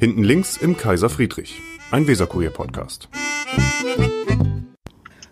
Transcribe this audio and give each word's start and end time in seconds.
Hinten 0.00 0.24
links 0.24 0.56
im 0.56 0.78
Kaiser 0.78 1.10
Friedrich, 1.10 1.60
ein 1.90 2.06
Weserkurier-Podcast. 2.06 3.10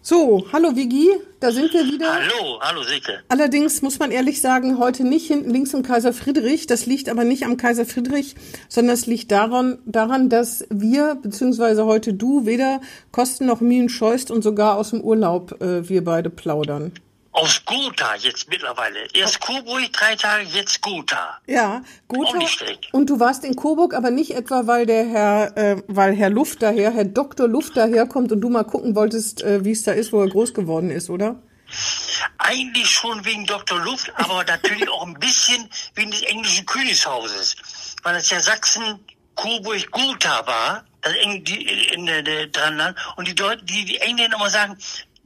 So, 0.02 0.44
hallo 0.52 0.76
Vigi, 0.76 1.08
da 1.40 1.50
sind 1.52 1.72
wir 1.72 1.84
wieder. 1.86 2.12
Hallo, 2.12 2.60
hallo 2.60 2.82
Silke. 2.82 3.20
Allerdings 3.30 3.80
muss 3.80 3.98
man 3.98 4.10
ehrlich 4.10 4.42
sagen, 4.42 4.78
heute 4.78 5.04
nicht 5.04 5.26
hinten 5.26 5.48
links 5.48 5.72
im 5.72 5.82
Kaiser 5.82 6.12
Friedrich. 6.12 6.66
Das 6.66 6.84
liegt 6.84 7.08
aber 7.08 7.24
nicht 7.24 7.46
am 7.46 7.56
Kaiser 7.56 7.86
Friedrich, 7.86 8.36
sondern 8.68 8.92
es 8.92 9.06
liegt 9.06 9.32
daran, 9.32 9.78
daran, 9.86 10.28
dass 10.28 10.66
wir, 10.68 11.14
beziehungsweise 11.14 11.86
heute 11.86 12.12
du, 12.12 12.44
weder 12.44 12.82
Kosten 13.10 13.46
noch 13.46 13.62
Mühen 13.62 13.88
scheust 13.88 14.30
und 14.30 14.42
sogar 14.42 14.76
aus 14.76 14.90
dem 14.90 15.00
Urlaub 15.00 15.62
äh, 15.62 15.88
wir 15.88 16.04
beide 16.04 16.28
plaudern. 16.28 16.92
Aus 17.38 17.64
Gotha 17.64 18.16
jetzt 18.16 18.48
mittlerweile. 18.48 19.06
Erst 19.14 19.40
Coburg, 19.40 19.92
drei 19.92 20.16
Tage, 20.16 20.42
jetzt 20.42 20.82
Gotha. 20.82 21.38
Ja, 21.46 21.82
Auch 22.08 22.14
Gotha. 22.16 22.36
nicht 22.36 22.50
schlecht. 22.52 22.88
Und 22.92 23.08
du 23.08 23.20
warst 23.20 23.44
in 23.44 23.54
Coburg, 23.54 23.94
aber 23.94 24.10
nicht 24.10 24.32
etwa, 24.32 24.66
weil 24.66 24.86
der 24.86 25.06
Herr, 25.06 25.56
äh, 25.56 25.82
weil 25.86 26.16
Herr 26.16 26.30
Luft 26.30 26.62
daher, 26.62 26.92
Herr 26.92 27.04
Dr. 27.04 27.46
Luft 27.46 27.76
daherkommt 27.76 28.32
und 28.32 28.40
du 28.40 28.48
mal 28.48 28.64
gucken 28.64 28.96
wolltest, 28.96 29.42
äh, 29.42 29.64
wie 29.64 29.70
es 29.70 29.84
da 29.84 29.92
ist, 29.92 30.12
wo 30.12 30.20
er 30.20 30.28
groß 30.28 30.52
geworden 30.52 30.90
ist, 30.90 31.10
oder? 31.10 31.40
Eigentlich 32.38 32.90
schon 32.90 33.24
wegen 33.24 33.46
Dr. 33.46 33.78
Luft, 33.84 34.10
aber 34.16 34.42
natürlich 34.48 34.88
auch 34.88 35.06
ein 35.06 35.14
bisschen 35.14 35.68
wegen 35.94 36.10
des 36.10 36.22
englischen 36.22 36.66
Königshauses. 36.66 37.54
Weil 38.02 38.16
es 38.16 38.30
ja 38.30 38.40
Sachsen, 38.40 38.98
Coburg, 39.36 39.88
Gotha 39.92 40.44
war, 40.44 40.84
das 41.02 41.14
Eng, 41.14 41.44
die, 41.44 41.62
in 41.94 42.06
der, 42.06 42.22
der, 42.22 42.48
dran, 42.48 42.94
und 43.16 43.28
die, 43.28 43.34
Deut 43.34 43.60
die, 43.62 43.84
die 43.84 43.98
Engländer 43.98 44.36
immer 44.36 44.50
sagen, 44.50 44.76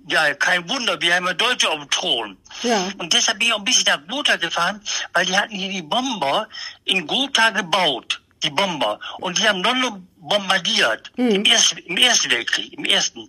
ja, 0.09 0.35
kein 0.35 0.69
Wunder, 0.69 1.01
wir 1.01 1.15
haben 1.15 1.27
ja 1.27 1.35
Deutsche 1.35 1.71
auf 1.71 1.79
dem 1.79 1.91
Thron. 1.91 2.37
Ja. 2.63 2.89
Und 2.99 3.13
deshalb 3.13 3.39
bin 3.39 3.49
ich 3.49 3.55
auch 3.55 3.59
ein 3.59 3.65
bisschen 3.65 3.85
nach 3.87 4.01
Gotha 4.09 4.37
gefahren, 4.37 4.81
weil 5.13 5.27
die 5.27 5.37
hatten 5.37 5.55
hier 5.55 5.71
die 5.71 5.83
Bomber 5.83 6.49
in 6.85 7.07
Gotha 7.07 7.51
gebaut. 7.51 8.21
Die 8.43 8.51
Bomber. 8.51 8.99
Und 9.21 9.39
die 9.39 9.49
haben 9.49 9.63
London 9.63 10.05
bombardiert. 10.17 11.13
Im, 11.17 11.45
ersten, 11.45 11.79
Im 11.79 11.97
Ersten 11.97 12.29
Weltkrieg. 12.29 12.73
Im 12.73 12.85
Ersten. 12.85 13.29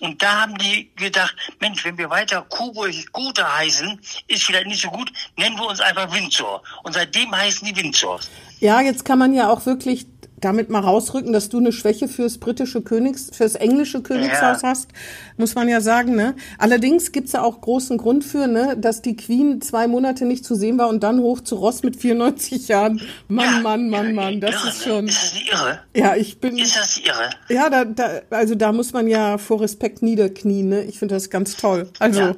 Und 0.00 0.20
da 0.20 0.40
haben 0.42 0.58
die 0.58 0.90
gedacht, 0.96 1.36
Mensch, 1.60 1.84
wenn 1.84 1.96
wir 1.96 2.10
weiter 2.10 2.44
Coburg 2.48 2.92
Gotha 3.12 3.58
heißen, 3.58 4.00
ist 4.26 4.42
vielleicht 4.42 4.66
nicht 4.66 4.82
so 4.82 4.90
gut, 4.90 5.12
nennen 5.36 5.56
wir 5.56 5.66
uns 5.66 5.80
einfach 5.80 6.12
Windsor. 6.12 6.62
Und 6.82 6.94
seitdem 6.94 7.32
heißen 7.32 7.66
die 7.66 7.76
Windsors. 7.76 8.28
Ja, 8.58 8.80
jetzt 8.80 9.04
kann 9.04 9.20
man 9.20 9.34
ja 9.34 9.48
auch 9.48 9.64
wirklich 9.66 10.06
damit 10.40 10.70
mal 10.70 10.80
rausrücken, 10.80 11.32
dass 11.32 11.48
du 11.48 11.58
eine 11.58 11.72
Schwäche 11.72 12.08
fürs 12.08 12.38
britische 12.38 12.82
Königs, 12.82 13.30
fürs 13.32 13.54
englische 13.54 14.02
Königshaus 14.02 14.62
Ja. 14.62 14.68
hast, 14.68 14.88
muss 15.36 15.54
man 15.54 15.68
ja 15.68 15.80
sagen, 15.80 16.14
ne? 16.14 16.34
Allerdings 16.58 17.12
gibt's 17.12 17.32
ja 17.32 17.42
auch 17.42 17.60
großen 17.60 17.98
Grund 17.98 18.24
für, 18.24 18.46
ne, 18.46 18.76
dass 18.78 19.02
die 19.02 19.16
Queen 19.16 19.60
zwei 19.60 19.86
Monate 19.86 20.24
nicht 20.24 20.44
zu 20.44 20.54
sehen 20.54 20.78
war 20.78 20.88
und 20.88 21.02
dann 21.02 21.20
hoch 21.20 21.40
zu 21.40 21.56
Ross 21.56 21.82
mit 21.82 21.96
94 21.96 22.68
Jahren. 22.68 23.00
Mann, 23.28 23.56
Ja, 23.56 23.60
Mann, 23.60 23.90
Mann, 23.90 24.14
Mann, 24.14 24.40
das 24.40 24.54
irre, 24.54 24.68
ist 24.68 24.84
schon. 24.84 25.08
Ist 25.08 25.22
das 25.22 25.34
irre? 25.52 25.78
Ja, 25.94 26.16
ich 26.16 26.40
bin. 26.40 26.56
Ist 26.58 26.76
das 26.76 26.98
irre? 26.98 27.30
Ja, 27.48 27.68
da, 27.70 27.84
da, 27.84 28.20
also 28.30 28.54
da 28.54 28.72
muss 28.72 28.92
man 28.92 29.06
ja 29.08 29.38
vor 29.38 29.60
Respekt 29.60 30.02
niederknien, 30.02 30.68
ne? 30.68 30.82
Ich 30.84 30.98
finde 30.98 31.14
das 31.14 31.30
ganz 31.30 31.56
toll. 31.56 31.88
Also, 31.98 32.20
ja. 32.20 32.34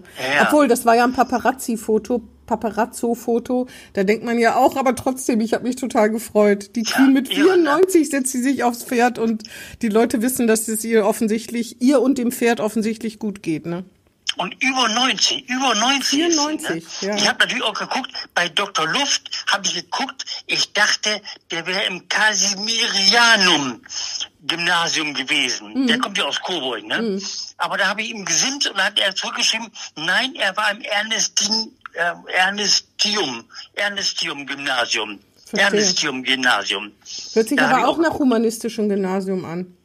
obwohl, 0.47 0.69
das 0.69 0.85
war 0.85 0.97
ja 0.97 1.05
ein 1.05 1.13
Paparazzi-Foto, 1.13 2.23
Paparazzo-Foto, 2.53 3.69
da 3.95 4.05
denkt 4.05 4.25
man 4.25 4.39
ja 4.39 4.57
auch, 4.57 4.77
aber 4.77 4.95
trotzdem, 4.95 5.41
ich 5.41 5.55
habe 5.55 5.65
mich 5.65 5.77
total 5.77 6.11
gefreut. 6.11 6.77
Die 6.77 6.83
Queen 6.83 7.13
mit 7.13 7.31
irre, 7.31 7.57
ne? 7.57 7.65
94 7.65 8.11
setzt 8.11 8.33
sie 8.33 8.43
sich 8.43 8.63
aufs 8.65 8.85
Pferd 8.85 9.19
und 9.19 9.45
die 9.81 9.89
Leute 9.89 10.21
wissen, 10.23 10.47
dass 10.47 10.69
es 10.69 10.85
ihr 10.85 11.07
offensichtlich, 11.07 11.81
ihr 11.81 12.01
und 12.01 12.19
dem 12.19 12.31
Pferd 12.31 12.61
offensichtlich 12.61 13.19
gut 13.19 13.43
geht, 13.43 13.67
ne? 13.67 13.85
Und 14.37 14.55
über 14.63 14.89
90, 14.89 15.49
über 15.49 15.75
90 15.75 16.09
94, 16.09 16.77
ist 16.77 17.01
sie, 17.01 17.07
ja. 17.07 17.13
ne? 17.13 17.19
Ich 17.19 17.29
habe 17.29 17.39
natürlich 17.41 17.65
auch 17.65 17.75
geguckt, 17.75 18.11
bei 18.35 18.49
Dr. 18.49 18.87
Luft 18.89 19.45
habe 19.49 19.67
ich 19.67 19.75
geguckt, 19.75 20.25
ich 20.47 20.73
dachte, 20.73 21.21
der 21.51 21.67
wäre 21.67 21.85
im 21.85 22.09
Casimirianum 22.09 23.83
Gymnasium 24.45 25.15
gewesen. 25.15 25.73
Mhm. 25.75 25.87
Der 25.87 25.99
kommt 25.99 26.19
ja 26.19 26.25
aus 26.25 26.41
Coburg, 26.41 26.85
ne? 26.85 27.21
Aber 27.59 27.77
da 27.77 27.89
habe 27.89 28.03
ich 28.03 28.11
ihm 28.11 28.25
gesinnt 28.25 28.67
und 28.69 28.83
hat 28.83 28.99
er 28.99 29.15
zurückgeschrieben, 29.15 29.71
nein, 29.97 30.35
er 30.35 30.57
war 30.57 30.71
im 30.71 30.81
Ernestin, 30.81 31.73
äh, 31.95 32.33
Ernestium, 32.33 33.45
Ernestium 33.75 34.47
Gymnasium. 34.47 35.19
Verstehe. 35.45 35.61
Ernestium 35.67 36.23
Gymnasium. 36.23 36.93
Hört 37.35 37.49
sich 37.49 37.59
Da 37.59 37.69
aber 37.69 37.79
ich 37.81 37.85
auch 37.85 37.99
nach 37.99 38.19
humanistischem 38.19 38.89
Gymnasium 38.89 39.45
an. 39.45 39.77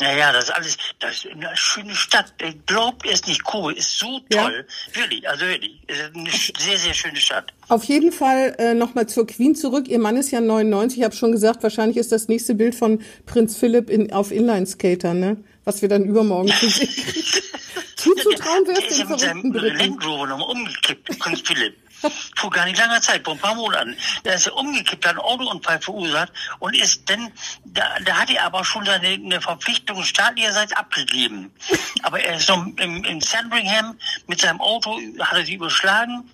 Naja, 0.00 0.32
das 0.32 0.44
ist 0.44 0.50
alles, 0.50 0.76
das 0.98 1.16
ist 1.16 1.26
eine 1.30 1.50
schöne 1.54 1.94
Stadt. 1.94 2.32
Ich 2.42 2.56
glaub 2.66 3.04
es 3.04 3.24
nicht, 3.26 3.44
Kobe 3.44 3.74
ist 3.74 3.98
so 3.98 4.20
Ja. 4.32 4.44
toll. 4.44 4.66
Wirklich, 4.94 5.28
also 5.28 5.44
wirklich. 5.44 5.80
Eine 5.88 6.30
sehr, 6.58 6.78
sehr 6.78 6.94
schöne 6.94 7.18
Stadt. 7.18 7.52
Auf 7.68 7.84
jeden 7.84 8.10
Fall 8.10 8.56
äh, 8.58 8.74
nochmal 8.74 9.06
zur 9.06 9.26
Queen 9.26 9.54
zurück. 9.54 9.86
Ihr 9.88 10.00
Mann 10.00 10.16
ist 10.16 10.30
ja 10.32 10.40
99. 10.40 10.98
Ich 10.98 11.04
habe 11.04 11.14
schon 11.14 11.30
gesagt, 11.30 11.62
wahrscheinlich 11.62 11.98
ist 11.98 12.10
das 12.10 12.26
nächste 12.26 12.54
Bild 12.54 12.74
von 12.74 13.00
Prinz 13.26 13.56
Philipp 13.56 13.90
in, 13.90 14.12
auf 14.12 14.32
Inlineskater, 14.32 15.14
ne? 15.14 15.36
Was 15.64 15.82
wir 15.82 15.88
dann 15.88 16.04
übermorgen 16.04 16.48
zu 16.48 16.68
sehen. 16.68 16.88
Zuzutrauen 18.02 18.66
wäre 18.66 18.80
Der 18.80 18.90
es 18.90 18.98
mit 18.98 19.06
verrückten 19.06 19.18
seinem 19.18 19.52
Briten. 19.52 19.78
Land 19.78 20.04
Rover 20.04 20.26
nochmal 20.26 20.50
umgekippt, 20.50 21.18
Prinz 21.18 21.42
Philipp. 21.44 21.76
Vor 22.34 22.50
gar 22.50 22.64
nicht 22.64 22.78
langer 22.78 23.00
Zeit, 23.00 23.24
vor 23.24 23.34
ein 23.34 23.40
paar 23.40 23.54
Monaten. 23.54 23.96
Da 24.24 24.32
ist 24.32 24.48
er 24.48 24.56
umgekippt, 24.56 25.06
hat 25.06 25.12
einen 25.12 25.20
Autounfall 25.20 25.80
verursacht 25.80 26.32
und 26.58 26.74
ist 26.74 27.08
dann, 27.08 27.30
da, 27.64 27.84
da 28.04 28.18
hat 28.18 28.30
er 28.30 28.44
aber 28.44 28.64
schon 28.64 28.84
seine 28.84 29.08
eine 29.08 29.40
Verpflichtung 29.40 30.02
staatlicherseits 30.02 30.72
abgegeben. 30.72 31.52
Aber 32.02 32.20
er 32.20 32.38
ist 32.38 32.48
noch 32.48 32.66
im, 32.76 33.04
in 33.04 33.20
Sandringham 33.20 33.96
mit 34.26 34.40
seinem 34.40 34.60
Auto, 34.60 34.98
hat 35.20 35.38
er 35.38 35.44
sich 35.44 35.54
überschlagen 35.54 36.28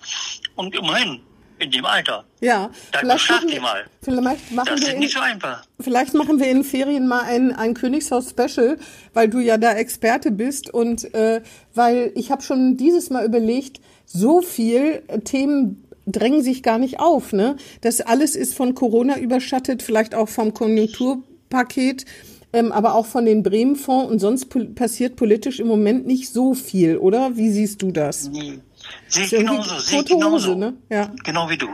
und 0.55 0.75
immerhin, 0.75 1.23
in 1.59 1.71
dem 1.71 1.85
Alter. 1.85 2.25
Ja, 2.41 2.71
Da 2.93 3.01
vielleicht 3.01 3.31
machen, 3.31 3.49
wir, 3.49 3.61
mal. 3.61 3.85
vielleicht, 4.03 4.53
machen 4.53 4.69
Das 4.71 4.81
wir 4.81 4.95
in, 4.95 4.99
nicht 5.01 5.15
so 5.15 5.21
einfach. 5.21 5.65
vielleicht 5.81 6.15
machen 6.15 6.39
wir 6.39 6.51
in 6.51 6.65
Ferien 6.65 7.07
mal 7.09 7.23
ein, 7.23 7.53
ein 7.53 7.75
Königshaus-Special, 7.75 8.79
weil 9.15 9.29
du 9.29 9.39
ja 9.41 9.59
da 9.59 9.73
Experte 9.75 10.31
bist 10.31 10.73
und 10.73 11.13
äh, 11.15 11.43
weil 11.75 12.13
ich 12.15 12.31
habe 12.31 12.43
schon 12.43 12.77
dieses 12.77 13.11
Mal 13.11 13.25
überlegt, 13.25 13.81
so 14.05 14.41
viel 14.41 15.03
äh, 15.09 15.21
Themen 15.21 15.85
drängen 16.07 16.43
sich 16.43 16.63
gar 16.63 16.79
nicht 16.79 17.01
auf. 17.01 17.33
Ne? 17.33 17.57
Das 17.83 18.01
alles 18.01 18.35
ist 18.37 18.55
von 18.55 18.75
Corona 18.75 19.19
überschattet, 19.19 19.83
vielleicht 19.83 20.15
auch 20.15 20.29
vom 20.29 20.55
Konjunkturpaket. 20.55 22.05
Ähm, 22.51 22.73
aber 22.73 22.95
auch 22.95 23.05
von 23.05 23.27
den 23.27 23.43
Bremen-Fonds 23.43 24.11
und 24.11 24.21
sonst 24.21 24.47
pol 24.47 24.65
passiert 24.69 25.17
politisch 25.17 25.61
im 25.61 25.67
Moment 25.67 26.07
nicht 26.07 26.31
so 26.33 26.55
viel, 26.55 26.97
oder? 26.97 27.37
Wie 27.37 27.51
siehst 27.51 27.83
du 27.83 27.91
das? 27.93 28.31
Nee. 28.31 28.61
Sehe 29.09 29.25
ich 29.25 29.31
genauso, 29.31 29.79
sehe 29.79 30.03
ich 30.03 30.11
Hose, 30.11 30.15
genauso. 30.15 30.55
ne? 30.55 30.75
Ja. 30.89 31.11
Genau 31.25 31.49
wie 31.49 31.57
du. 31.57 31.69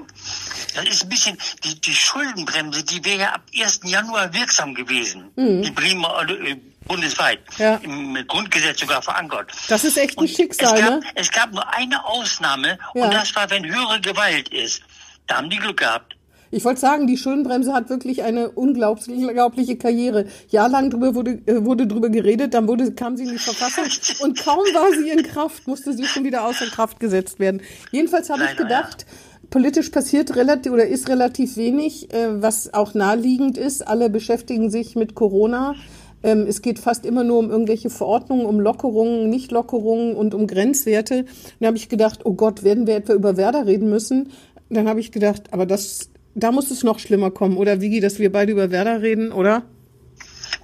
Das 0.74 0.84
ist 0.86 1.02
ein 1.04 1.08
bisschen, 1.08 1.38
die, 1.64 1.80
die 1.80 1.94
Schuldenbremse, 1.94 2.82
die 2.84 3.04
wäre 3.04 3.20
ja 3.20 3.28
ab 3.34 3.42
1. 3.56 3.80
Januar 3.84 4.32
wirksam 4.34 4.74
gewesen. 4.74 5.30
Die 5.36 5.70
Bremer, 5.70 6.26
äh, 6.28 6.56
bundesweit. 6.86 7.40
Mhm. 7.58 7.62
Ja. 7.64 7.74
Im 7.76 8.26
Grundgesetz 8.26 8.80
sogar 8.80 9.00
verankert. 9.02 9.50
Das 9.68 9.84
ist 9.84 9.96
echt 9.96 10.16
ein 10.18 10.22
Und 10.22 10.28
Schicksal, 10.28 10.74
es 10.74 10.80
gab, 10.80 10.90
ne? 10.90 11.00
Es 11.14 11.30
gab 11.30 11.52
nur 11.52 11.72
eine 11.74 12.04
Ausnahme 12.04 12.78
Ja. 12.94 13.04
und 13.04 13.14
das 13.14 13.34
war, 13.36 13.48
wenn 13.50 13.64
höhere 13.64 14.00
Gewalt 14.00 14.48
ist. 14.50 14.82
Da 15.26 15.36
haben 15.36 15.48
die 15.50 15.56
Glück 15.58 15.78
gehabt. 15.78 16.13
Ich 16.54 16.64
wollte 16.64 16.80
sagen, 16.80 17.08
die 17.08 17.16
Schuldenbremse 17.16 17.72
hat 17.72 17.90
wirklich 17.90 18.22
eine 18.22 18.50
unglaublich- 18.50 19.08
unglaubliche 19.08 19.76
Karriere. 19.76 20.26
Jahrelang 20.48 20.88
drüber 20.90 21.16
wurde, 21.16 21.40
äh, 21.46 21.64
wurde 21.64 21.88
drüber 21.88 22.10
geredet, 22.10 22.54
dann 22.54 22.68
wurde, 22.68 22.92
kam 22.92 23.16
sie 23.16 23.24
in 23.24 23.30
die 23.30 23.38
Verfassung 23.38 23.84
und 24.22 24.38
kaum 24.38 24.58
war 24.72 24.92
sie 24.96 25.10
in 25.10 25.24
Kraft, 25.24 25.66
musste 25.66 25.92
sie 25.92 26.04
schon 26.04 26.22
wieder 26.22 26.46
außer 26.46 26.66
Kraft 26.66 27.00
gesetzt 27.00 27.40
werden. 27.40 27.60
Jedenfalls 27.90 28.30
habe 28.30 28.42
ich 28.44 28.50
Leider, 28.50 28.62
gedacht, 28.62 29.06
politisch 29.50 29.88
passiert 29.88 30.36
relativ 30.36 30.72
oder 30.72 30.86
ist 30.86 31.08
relativ 31.08 31.56
wenig, 31.56 32.14
äh, 32.14 32.40
was 32.40 32.72
auch 32.72 32.94
naheliegend 32.94 33.58
ist. 33.58 33.86
Alle 33.86 34.08
beschäftigen 34.08 34.70
sich 34.70 34.94
mit 34.94 35.16
Corona. 35.16 35.74
Ähm, 36.22 36.46
es 36.48 36.62
geht 36.62 36.78
fast 36.78 37.04
immer 37.04 37.24
nur 37.24 37.38
um 37.38 37.50
irgendwelche 37.50 37.90
Verordnungen, 37.90 38.46
um 38.46 38.60
Lockerungen, 38.60 39.28
Nichtlockerungen 39.28 40.14
und 40.14 40.34
um 40.34 40.46
Grenzwerte. 40.46 41.24
Dann 41.58 41.66
habe 41.66 41.76
ich 41.76 41.88
gedacht, 41.88 42.20
oh 42.24 42.34
Gott, 42.34 42.62
werden 42.62 42.86
wir 42.86 42.94
etwa 42.94 43.12
über 43.12 43.36
Werder 43.36 43.66
reden 43.66 43.90
müssen? 43.90 44.30
Dann 44.70 44.88
habe 44.88 45.00
ich 45.00 45.12
gedacht, 45.12 45.52
aber 45.52 45.66
das, 45.66 46.10
da 46.34 46.52
muss 46.52 46.70
es 46.70 46.82
noch 46.82 46.98
schlimmer 46.98 47.30
kommen, 47.30 47.56
oder 47.56 47.80
Vigi, 47.80 48.00
dass 48.00 48.18
wir 48.18 48.30
beide 48.32 48.52
über 48.52 48.70
Werder 48.70 49.02
reden, 49.02 49.32
oder? 49.32 49.64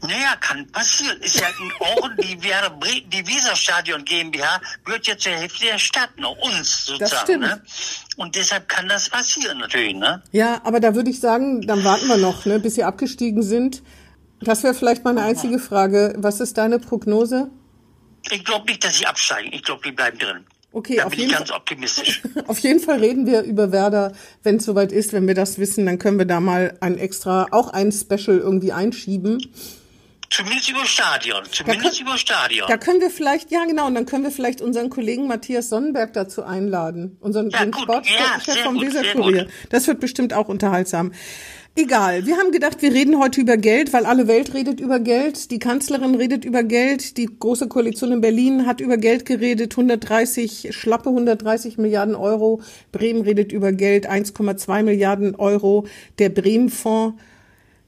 Naja, 0.02 0.34
kann 0.40 0.67
passieren. 0.69 1.20
Ist 1.20 1.40
ja 1.40 1.49
auch 1.81 2.08
die, 2.22 2.43
Werder 2.43 2.75
die 2.81 3.26
Weserstadion 3.26 4.05
GmbH 4.05 4.61
gehört 4.84 5.06
ja 5.06 5.17
zur 5.19 5.32
Hälfte 5.32 5.67
der 5.67 5.78
Stadt, 5.78 6.17
ne? 6.19 6.28
uns 6.28 6.87
sozusagen. 6.87 7.22
stimmt. 7.22 7.43
Ne? 7.43 7.62
Und 8.17 8.34
deshalb 8.34 8.69
kann 8.69 8.88
das 8.88 9.11
passieren 9.11 9.58
natürlich. 9.58 9.94
Ne? 9.94 10.22
Ja, 10.32 10.61
aber 10.64 10.81
da 10.81 10.94
würde 10.94 11.11
ich 11.11 11.20
sagen, 11.20 11.67
dann 11.67 11.84
warten 11.84 12.06
wir 12.06 12.17
noch, 12.17 12.46
ne, 12.46 12.58
bis 12.61 12.76
sie 12.76 12.84
abgestiegen 12.84 13.43
sind. 13.43 13.82
Das 14.40 14.62
wäre 14.62 14.72
vielleicht 14.72 15.05
meine 15.05 15.22
einzige 15.22 15.58
Frage. 15.58 16.14
Was 16.17 16.40
ist 16.40 16.56
deine 16.56 16.78
Prognose? 16.78 17.50
Ich 18.31 18.44
glaube 18.44 18.67
nicht, 18.67 18.82
dass 18.84 18.96
sie 18.96 19.06
absteigen. 19.06 19.52
Ich 19.52 19.62
glaube, 19.62 19.82
die 19.84 19.93
bleiben 19.93 20.19
drin. 20.19 20.46
Okay, 20.72 20.96
da 20.96 21.05
auf 21.05 21.11
bin 21.11 21.19
ich 21.20 21.26
jeden 21.26 21.38
ganz 21.38 21.50
optimistisch. 21.50 22.22
Auf 22.46 22.58
jeden 22.61 22.78
Fall 22.78 23.00
reden 23.00 23.26
wir 23.26 23.43
über 23.43 23.72
Werder, 23.72 24.12
wenn 24.44 24.56
es 24.56 24.64
soweit 24.64 24.93
ist. 24.93 25.12
Wenn 25.12 25.26
wir 25.26 25.34
das 25.34 25.58
wissen, 25.58 25.84
dann 25.87 25.99
können 25.99 26.19
wir 26.19 26.26
da 26.26 26.38
mal 26.38 26.76
ein 26.81 26.96
extra, 26.96 27.49
auch 27.50 27.69
ein 27.72 27.90
Special 27.90 28.38
irgendwie 28.38 28.70
einschieben. 28.72 29.44
Zumindest 30.31 30.70
über 30.70 30.87
Stadion. 30.87 31.43
Zumindest 31.50 31.99
können- 31.99 32.06
über 32.08 32.17
Stadion. 32.17 32.69
Da 32.69 32.76
können 32.76 33.00
wir 33.00 33.11
vielleicht, 33.11 33.50
ja 33.50 33.64
genau, 33.64 33.88
und 33.88 33.96
dann 33.96 34.06
können 34.06 34.22
wir 34.22 34.31
vielleicht 34.31 34.61
unseren 34.61 34.88
Kollegen 34.88 35.26
Matthias 35.26 35.69
Sonnenberg 35.70 36.12
dazu 36.12 36.44
einladen, 36.44 37.17
unseren 37.20 37.50
Ja, 37.50 37.67
Sportchef 37.67 38.46
ja, 38.46 38.55
vom 38.62 38.81
Weserkurier. 38.81 39.49
Das 39.70 39.88
wird 39.88 39.99
bestimmt 39.99 40.32
auch 40.32 40.49
unterhaltsam. 40.49 41.12
Egal, 41.76 42.26
wir 42.26 42.37
haben 42.37 42.50
gedacht, 42.50 42.82
wir 42.82 42.93
reden 42.93 43.19
heute 43.20 43.40
über 43.40 43.56
Geld, 43.56 43.93
weil 43.93 44.05
alle 44.05 44.26
Welt 44.26 44.55
redet 44.55 44.81
über 44.81 44.99
Geld. 44.99 45.52
Die 45.52 45.61
Kanzlerin 45.61 46.17
redet 46.17 46.44
über 46.44 46.64
Geld. 46.64 47.17
Die 47.17 47.26
Große 47.26 47.69
Koalition 47.69 48.11
in 48.12 48.20
Berlin 48.20 48.67
hat 48.67 48.81
über 48.81 48.96
Geld 48.96 49.25
geredet. 49.25 49.72
130, 49.72 50.76
schlappe 50.76 51.11
130 51.11 51.78
Milliarden 51.78 52.17
Euro. 52.17 52.61
Bremen 52.90 53.22
redet 53.22 53.52
über 53.52 53.70
Geld. 53.70 54.11
1,2 54.11 54.82
Milliarden 54.82 55.37
Euro. 55.37 55.87
Der 56.19 56.28
Bremen-Fonds. 56.28 57.17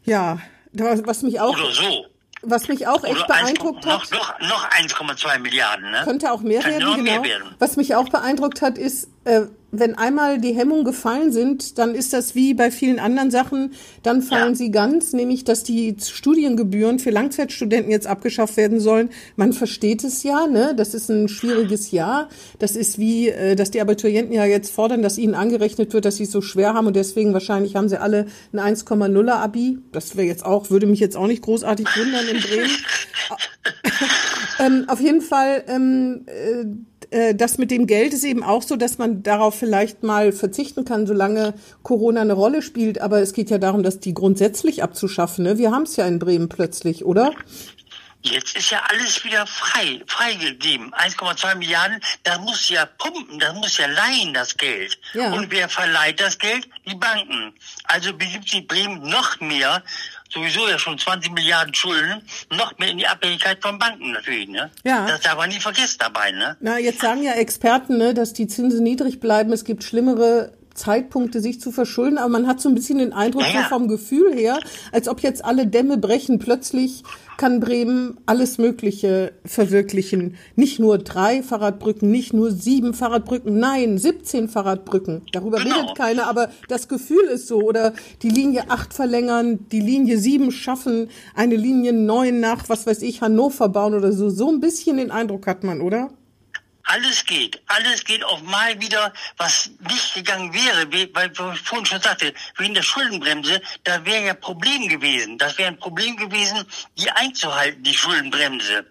Ja, 0.05 0.39
was 0.73 1.23
mich 1.23 1.41
auch. 1.41 1.53
Oder 1.53 1.73
so. 1.73 2.07
Was 2.45 2.69
mich 2.69 2.87
auch 2.89 3.05
echt 3.05 3.27
beeindruckt 3.27 3.87
1, 3.87 3.95
hat. 3.95 4.11
Noch, 4.11 4.41
noch, 4.41 4.49
noch 4.49 4.71
1,2 4.71 5.39
Milliarden, 5.39 5.91
ne? 5.91 6.01
Könnte 6.05 6.33
auch 6.33 6.41
mehr 6.41 6.61
Kann 6.61 6.73
werden, 6.73 6.95
genau. 6.97 7.03
mehr 7.03 7.25
werden. 7.25 7.55
Was 7.59 7.77
mich 7.77 7.95
auch 7.95 8.09
beeindruckt 8.09 8.63
hat, 8.63 8.79
ist, 8.79 9.09
äh, 9.25 9.43
wenn 9.73 9.95
einmal 9.97 10.39
die 10.39 10.53
Hemmungen 10.55 10.85
gefallen 10.85 11.33
sind, 11.33 11.79
dann 11.79 11.95
ist 11.95 12.13
das 12.13 12.35
wie 12.35 12.53
bei 12.53 12.71
vielen 12.71 12.99
anderen 12.99 13.31
Sachen, 13.31 13.73
dann 14.03 14.21
fallen 14.21 14.51
Ja. 14.51 14.55
sie 14.55 14.71
ganz, 14.71 15.15
nämlich, 15.15 15.45
dass 15.45 15.65
die 15.65 15.97
Studiengebühren 15.99 16.99
für 16.99 17.09
Langzeitstudenten 17.11 17.91
jetzt 17.91 18.07
abgeschafft 18.07 18.59
werden 18.59 18.81
sollen. 18.81 19.09
Man 19.37 19.55
versteht 19.55 20.05
es 20.05 20.23
ja, 20.23 20.47
ne? 20.47 20.75
Das 20.77 20.93
ist 20.93 21.09
ein 21.09 21.27
schwieriges 21.29 21.91
Jahr. 21.91 22.29
Das 22.59 22.77
ist 22.77 22.99
wie, 22.99 23.31
äh, 23.31 23.57
dass 23.57 23.71
die 23.71 23.81
Abiturienten 23.81 24.35
ja 24.35 24.45
jetzt 24.45 24.71
fordern, 24.71 25.01
dass 25.01 25.17
ihnen 25.17 25.35
angerechnet 25.35 25.95
wird, 25.95 26.05
dass 26.05 26.17
sie 26.17 26.25
es 26.25 26.31
so 26.33 26.43
schwer 26.43 26.75
haben 26.75 26.87
und 26.87 26.95
deswegen 26.95 27.33
wahrscheinlich 27.33 27.75
haben 27.75 27.89
sie 27.89 27.99
alle 28.01 28.27
ein 28.53 28.61
1,0er 28.61 29.33
Abi. 29.33 29.79
Das 29.91 30.17
wäre 30.17 30.27
jetzt 30.27 30.45
auch, 30.45 30.69
würde 30.69 30.87
mich 30.87 31.01
jetzt 31.01 31.17
auch 31.17 31.27
nicht 31.27 31.43
großartig 31.43 31.87
wundern 31.97 32.29
in 32.29 32.41
Bremen. 32.41 32.71
Ähm, 34.59 34.85
auf 34.87 35.01
jeden 35.01 35.23
Fall, 35.23 35.65
ähm, 35.67 36.25
äh, 36.27 36.65
äh, 37.13 37.35
das 37.35 37.59
mit 37.59 37.71
dem 37.71 37.87
Geld 37.87 38.13
ist 38.13 38.25
eben 38.25 38.43
auch 38.43 38.63
so, 38.63 38.77
dass 38.77 38.99
man 38.99 39.23
darauf 39.23 39.59
vielleicht 39.59 40.03
mal 40.03 40.33
verzichten 40.33 40.85
kann, 40.85 41.07
solange 41.07 41.55
Corona 41.83 42.23
eine 42.23 42.33
Rolle 42.33 42.63
spielt. 42.63 43.01
Aber 43.01 43.21
es 43.21 43.33
geht 43.33 43.51
ja 43.51 43.59
darum, 43.59 43.83
dass 43.83 44.01
die 44.01 44.15
grundsätzlich 44.15 44.83
abzuschaffen. 44.83 45.45
Ne? 45.45 45.59
Wir 45.59 45.71
haben 45.71 45.83
es 45.83 45.97
ja 45.97 46.07
in 46.07 46.19
Bremen 46.19 46.49
plötzlich, 46.49 47.05
oder? 47.05 47.33
Jetzt 48.25 48.57
ist 48.57 48.71
ja 48.71 48.81
alles 48.89 49.25
wieder 49.25 49.47
frei, 49.47 50.01
freigegeben. 50.07 50.95
1,2 50.95 51.57
Milliarden, 51.57 52.01
das 52.23 52.39
muss 52.39 52.69
ja 52.69 52.87
pumpen, 52.87 53.41
das 53.41 53.53
muss 53.55 53.79
ja 53.79 53.87
leihen, 53.87 54.33
das 54.33 54.57
Geld. 54.57 54.97
Ja. 55.13 55.33
Und 55.33 55.51
wer 55.51 55.69
verleiht 55.69 56.21
das 56.21 56.39
Geld? 56.39 56.69
Die 56.87 56.95
Banken. 56.95 57.53
Also 57.85 58.13
begibt 58.13 58.49
sich 58.49 58.67
Bremen 58.67 59.09
noch 59.09 59.41
mehr, 59.41 59.83
sowieso 60.33 60.69
ja 60.69 60.79
schon 60.79 60.99
20 60.99 61.33
Milliarden 61.33 61.75
Schulden, 61.75 62.23
noch 62.51 62.77
mehr 62.79 62.91
in 62.91 62.99
die 62.99 63.07
Abhängigkeit 63.07 63.59
von 63.61 63.79
Banken 63.79 64.13
natürlich, 64.13 64.49
ne? 64.49 64.71
Ja. 64.85 65.07
Das 65.07 65.21
darf 65.21 65.37
man 65.37 65.49
nie 65.49 65.61
vergessen 65.61 65.99
dabei, 65.99 66.33
ne? 66.33 66.57
Na, 66.61 66.79
jetzt 66.79 67.01
sagen 67.01 67.23
ja 67.23 67.33
Experten, 67.35 67.99
ne, 67.99 68.15
dass 68.15 68.33
die 68.33 68.47
Zinsen 68.47 68.83
niedrig 68.83 69.21
bleiben. 69.21 69.53
Es 69.53 69.65
gibt 69.65 69.85
schlimmere 69.85 70.53
Zeitpunkte, 70.75 71.41
sich 71.41 71.61
zu 71.61 71.71
verschulden, 71.73 72.19
aber 72.19 72.29
man 72.29 72.47
hat 72.47 72.61
so 72.61 72.69
ein 72.69 72.75
bisschen 72.75 72.99
den 72.99 73.13
Eindruck, 73.13 73.43
Ja, 73.53 73.63
so 73.65 73.69
vom 73.69 73.89
Gefühl 73.89 74.33
her, 74.35 74.59
als 74.93 75.09
ob 75.09 75.21
jetzt 75.21 75.45
alle 75.45 75.67
Dämme 75.67 75.99
brechen. 75.99 76.39
Plötzlich 76.39 77.03
kann 77.37 77.61
Bremen 77.61 78.19
alles 78.27 78.59
Mögliche 78.59 79.33
verwirklichen. 79.45 80.37
Nicht 80.57 80.79
nur 80.79 80.99
drei 80.99 81.43
Fahrradbrücken, 81.43 82.11
nicht 82.11 82.33
nur 82.33 82.51
sieben 82.51 82.95
Fahrradbrücken, 82.95 83.59
nein, 83.59 83.99
17 83.99 84.49
Fahrradbrücken. 84.49 85.23
Darüber 85.33 85.59
Genau. 85.59 85.81
redet 85.81 85.97
keiner, 85.97 86.27
aber 86.27 86.51
das 86.69 86.89
Gefühl 86.89 87.25
ist 87.25 87.49
so. 87.49 87.61
Oder 87.63 87.95
die 88.23 88.29
Linie 88.29 88.65
8 88.69 88.93
verlängern, 88.95 89.67
die 89.73 89.81
Linie 89.81 90.19
7 90.19 90.51
schaffen, 90.53 91.09
eine 91.35 91.57
Linie 91.57 91.93
9 91.93 92.39
nach, 92.41 92.69
was 92.69 92.87
weiß 92.87 93.03
ich, 93.03 93.21
Hannover 93.23 93.69
bauen 93.69 93.95
oder 93.95 94.13
so. 94.13 94.31
So 94.31 94.49
ein 94.51 94.61
bisschen 94.61 94.97
den 94.99 95.11
Eindruck 95.11 95.47
hat 95.47 95.65
man, 95.65 95.81
oder? 95.81 96.11
Alles 96.93 97.25
geht. 97.25 97.61
Alles 97.69 98.05
geht 98.05 98.23
auf 98.25 98.43
mal 98.43 98.79
wieder, 98.81 99.13
was 99.39 99.71
nicht 99.89 100.15
gegangen 100.15 100.53
wäre, 100.53 100.91
wie- 100.93 101.09
weil 101.15 101.31
ich 101.33 101.39
vorhin 101.61 101.87
schon 101.87 102.01
sagte, 102.01 102.33
wegen 102.59 102.75
der 102.75 102.83
Schuldenbremse, 102.83 103.61
da 103.85 104.05
wäre 104.05 104.27
ja 104.27 104.35
Problem 104.35 104.89
gewesen. 104.89 105.39
Das 105.39 105.57
wäre 105.59 105.69
ein 105.69 105.79
Problem 105.79 106.17
gewesen, 106.17 106.59
die 106.99 107.11
einzuhalten, 107.11 107.83
die 107.83 107.95
Schuldenbremse. 107.95 108.85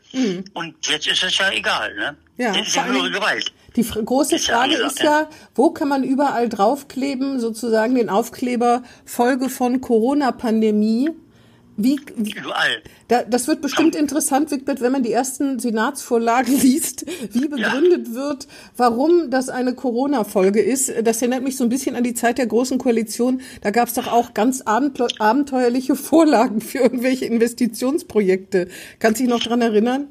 Und 0.53 0.87
jetzt 0.87 1.07
ist 1.07 1.21
es 1.23 1.37
ja 1.37 1.51
egal, 1.51 1.93
ne? 1.95 2.11
Mhm. 2.37 2.43
Ja, 2.43 2.53
jetzt 2.55 2.67
ist 2.69 2.75
ja 2.75 2.83
Dingen- 2.83 3.11
Gewalt. 3.13 3.53
Die 3.75 3.83
große 3.83 4.37
Frage 4.39 4.75
ist 4.87 4.99
ja, 5.01 5.29
wo 5.55 5.69
kann 5.71 5.87
man 5.87 6.03
überall 6.03 6.49
draufkleben, 6.49 7.39
sozusagen 7.39 7.95
den 7.95 8.09
Aufkleber 8.09 8.83
Folge 9.05 9.47
von 9.49 9.79
Corona-Pandemie? 9.79 11.09
Wie, 11.83 11.99
wie, 12.15 12.31
Überall. 12.33 12.81
da, 13.07 13.23
das 13.23 13.47
wird 13.47 13.61
bestimmt 13.61 13.95
interessant, 13.95 14.51
Wigbert, 14.51 14.81
wenn 14.81 14.91
man 14.91 15.03
die 15.03 15.11
ersten 15.11 15.57
Senatsvorlagen 15.59 16.53
liest, 16.61 17.05
wie 17.33 17.47
begründet 17.47 18.13
wird, 18.13 18.47
warum 18.77 19.29
das 19.31 19.49
eine 19.49 19.73
Corona-Folge 19.73 20.61
ist. 20.61 20.91
Das 21.03 21.21
erinnert 21.21 21.43
mich 21.43 21.57
so 21.57 21.63
ein 21.63 21.69
bisschen 21.69 21.95
an 21.95 22.03
die 22.03 22.13
Zeit 22.13 22.37
der 22.37 22.47
Großen 22.47 22.77
Koalition. 22.77 23.41
Da 23.61 23.71
gab 23.71 23.87
es 23.87 23.93
doch 23.95 24.07
auch 24.07 24.33
ganz 24.33 24.61
abenteu- 24.63 25.19
abenteuerliche 25.19 25.95
Vorlagen 25.95 26.61
für 26.61 26.79
irgendwelche 26.79 27.25
Investitionsprojekte. 27.25 28.67
Kannst 28.99 29.19
du 29.19 29.23
dich 29.23 29.31
noch 29.33 29.41
dran 29.41 29.61
erinnern? 29.61 30.07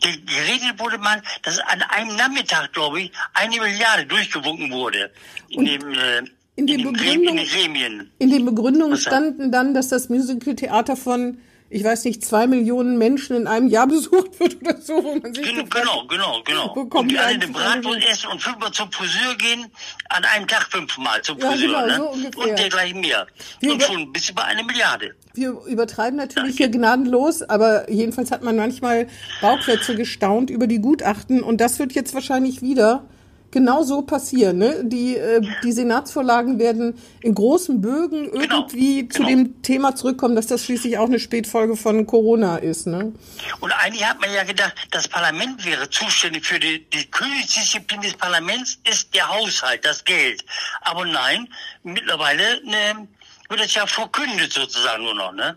Ge- 0.00 0.16
Geredet 0.26 0.78
wurde 0.80 0.98
mal, 0.98 1.22
dass 1.42 1.58
an 1.60 1.82
einem 1.90 2.16
Nachmittag, 2.16 2.72
glaube 2.72 3.00
ich, 3.02 3.12
eine 3.34 3.56
Milliarde 3.60 4.06
durchgewunken 4.06 4.70
wurde. 4.72 5.10
In 5.48 5.64
dem, 5.64 5.82
äh, 5.92 6.22
in 6.58 6.66
den 6.66 6.82
Begründungen- 6.82 7.28
in 7.28 7.36
den 7.36 7.46
Gremien. 7.46 8.10
In 8.18 8.30
den 8.30 8.44
Begründungen 8.44 8.96
standen 8.96 9.52
dann, 9.52 9.74
dass 9.74 9.88
das 9.88 10.08
Musical-Theater 10.08 10.96
von, 10.96 11.38
ich 11.70 11.84
weiß 11.84 12.04
nicht, 12.04 12.24
zwei 12.24 12.48
Millionen 12.48 12.98
Menschen 12.98 13.36
in 13.36 13.46
einem 13.46 13.68
Jahr 13.68 13.86
besucht 13.94 14.40
wird 14.40 14.60
oder 14.60 14.76
so, 14.80 14.94
wo 15.04 15.14
man 15.14 15.32
sich 15.32 15.44
Genau, 15.46 16.04
genau, 16.08 16.42
genau. 16.44 16.72
Wo 16.74 16.86
kommen 16.86 17.08
und 17.08 17.12
die 17.12 17.18
alle 17.18 17.34
eine 17.34 17.46
Bratwurst 17.46 18.08
essen 18.10 18.30
und 18.32 18.42
fünfmal 18.42 18.72
zum 18.72 18.90
Friseur 18.90 19.36
gehen, 19.36 19.66
an 20.08 20.24
einem 20.24 20.48
Tag 20.48 20.66
fünfmal 20.70 21.22
zum 21.22 21.38
Ja, 21.38 21.52
Friseur, 21.52 21.86
genau, 21.86 22.16
ne? 22.16 22.30
so. 22.34 22.42
Und 22.42 22.58
dergleichen 22.58 23.00
mehr. 23.02 23.26
Wir 23.60 23.72
und 23.74 23.82
schon 23.82 24.12
bis 24.12 24.28
über 24.30 24.44
eine 24.44 24.64
Milliarde. 24.64 25.14
Wir 25.34 25.50
übertreiben 25.66 26.16
natürlich 26.16 26.56
hier 26.56 26.70
gnadenlos, 26.70 27.42
aber 27.42 27.88
jedenfalls 27.88 28.32
hat 28.32 28.42
man 28.42 28.56
manchmal 28.56 29.06
Bauklötze 29.40 29.94
gestaunt 29.94 30.50
über 30.50 30.66
die 30.66 30.80
Gutachten 30.80 31.44
und 31.44 31.60
das 31.60 31.78
wird 31.78 31.92
jetzt 31.92 32.14
wahrscheinlich 32.14 32.62
wieder 32.62 33.04
genau 33.50 33.82
so 33.82 34.02
passieren. 34.02 34.58
Ne? 34.58 34.82
Die, 34.84 35.16
äh, 35.16 35.40
die 35.62 35.72
Senatsvorlagen 35.72 36.58
werden 36.58 37.00
in 37.20 37.34
großen 37.34 37.80
Bögen 37.80 38.30
irgendwie 38.32 39.08
zu 39.08 39.18
genau. 39.18 39.28
dem 39.28 39.62
Thema 39.62 39.94
zurückkommen, 39.94 40.36
dass 40.36 40.46
das 40.46 40.64
schließlich 40.64 40.98
auch 40.98 41.06
eine 41.06 41.18
Spätfolge 41.18 41.76
von 41.76 42.06
Corona 42.06 42.56
ist. 42.56 42.86
Ne? 42.86 43.12
Und 43.60 43.72
eigentlich 43.72 44.06
hat 44.06 44.20
man 44.20 44.32
ja 44.32 44.44
gedacht, 44.44 44.74
das 44.90 45.08
Parlament 45.08 45.64
wäre 45.64 45.88
zuständig 45.90 46.46
für 46.46 46.60
die, 46.60 46.88
die 46.90 47.10
Königsdisziplin 47.10 48.02
des 48.02 48.14
Parlaments 48.14 48.78
ist 48.88 49.14
der 49.14 49.28
Haushalt, 49.28 49.84
das 49.84 50.04
Geld. 50.04 50.44
Aber 50.82 51.04
nein, 51.04 51.48
mittlerweile 51.82 52.62
ne, 52.64 53.08
wird 53.48 53.60
es 53.60 53.74
ja 53.74 53.86
verkündet 53.86 54.52
sozusagen 54.52 55.04
nur 55.04 55.14
noch, 55.14 55.32
ne? 55.32 55.56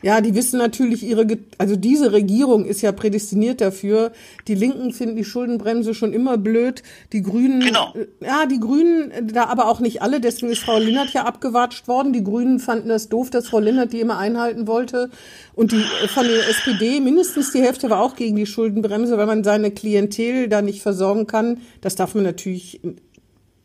Ja, 0.00 0.20
die 0.20 0.34
wissen 0.36 0.58
natürlich 0.58 1.02
ihre, 1.02 1.26
also 1.58 1.74
diese 1.74 2.12
Regierung 2.12 2.64
ist 2.64 2.82
ja 2.82 2.92
prädestiniert 2.92 3.60
dafür. 3.60 4.12
Die 4.46 4.54
Linken 4.54 4.92
finden 4.92 5.16
die 5.16 5.24
Schuldenbremse 5.24 5.92
schon 5.92 6.12
immer 6.12 6.38
blöd. 6.38 6.84
Die 7.12 7.22
Grünen, 7.22 7.60
Genau. 7.60 7.92
äh, 7.94 8.06
ja, 8.24 8.46
die 8.46 8.60
Grünen, 8.60 9.10
äh, 9.10 9.24
da 9.24 9.46
aber 9.46 9.66
auch 9.66 9.80
nicht 9.80 10.00
alle. 10.00 10.20
Deswegen 10.20 10.52
ist 10.52 10.60
Frau 10.60 10.78
Linnert 10.78 11.12
ja 11.14 11.24
abgewatscht 11.24 11.88
worden. 11.88 12.12
Die 12.12 12.22
Grünen 12.22 12.60
fanden 12.60 12.88
das 12.88 13.08
doof, 13.08 13.30
dass 13.30 13.48
Frau 13.48 13.58
Linnert 13.58 13.92
die 13.92 14.00
immer 14.00 14.18
einhalten 14.18 14.68
wollte. 14.68 15.10
Und 15.54 15.72
die 15.72 15.82
äh, 16.04 16.06
von 16.08 16.26
der 16.26 16.48
SPD 16.48 17.00
mindestens 17.00 17.50
die 17.50 17.62
Hälfte 17.62 17.90
war 17.90 18.00
auch 18.00 18.14
gegen 18.14 18.36
die 18.36 18.46
Schuldenbremse, 18.46 19.18
weil 19.18 19.26
man 19.26 19.42
seine 19.42 19.72
Klientel 19.72 20.48
da 20.48 20.62
nicht 20.62 20.80
versorgen 20.80 21.26
kann. 21.26 21.58
Das 21.80 21.96
darf 21.96 22.14
man 22.14 22.22
natürlich 22.22 22.80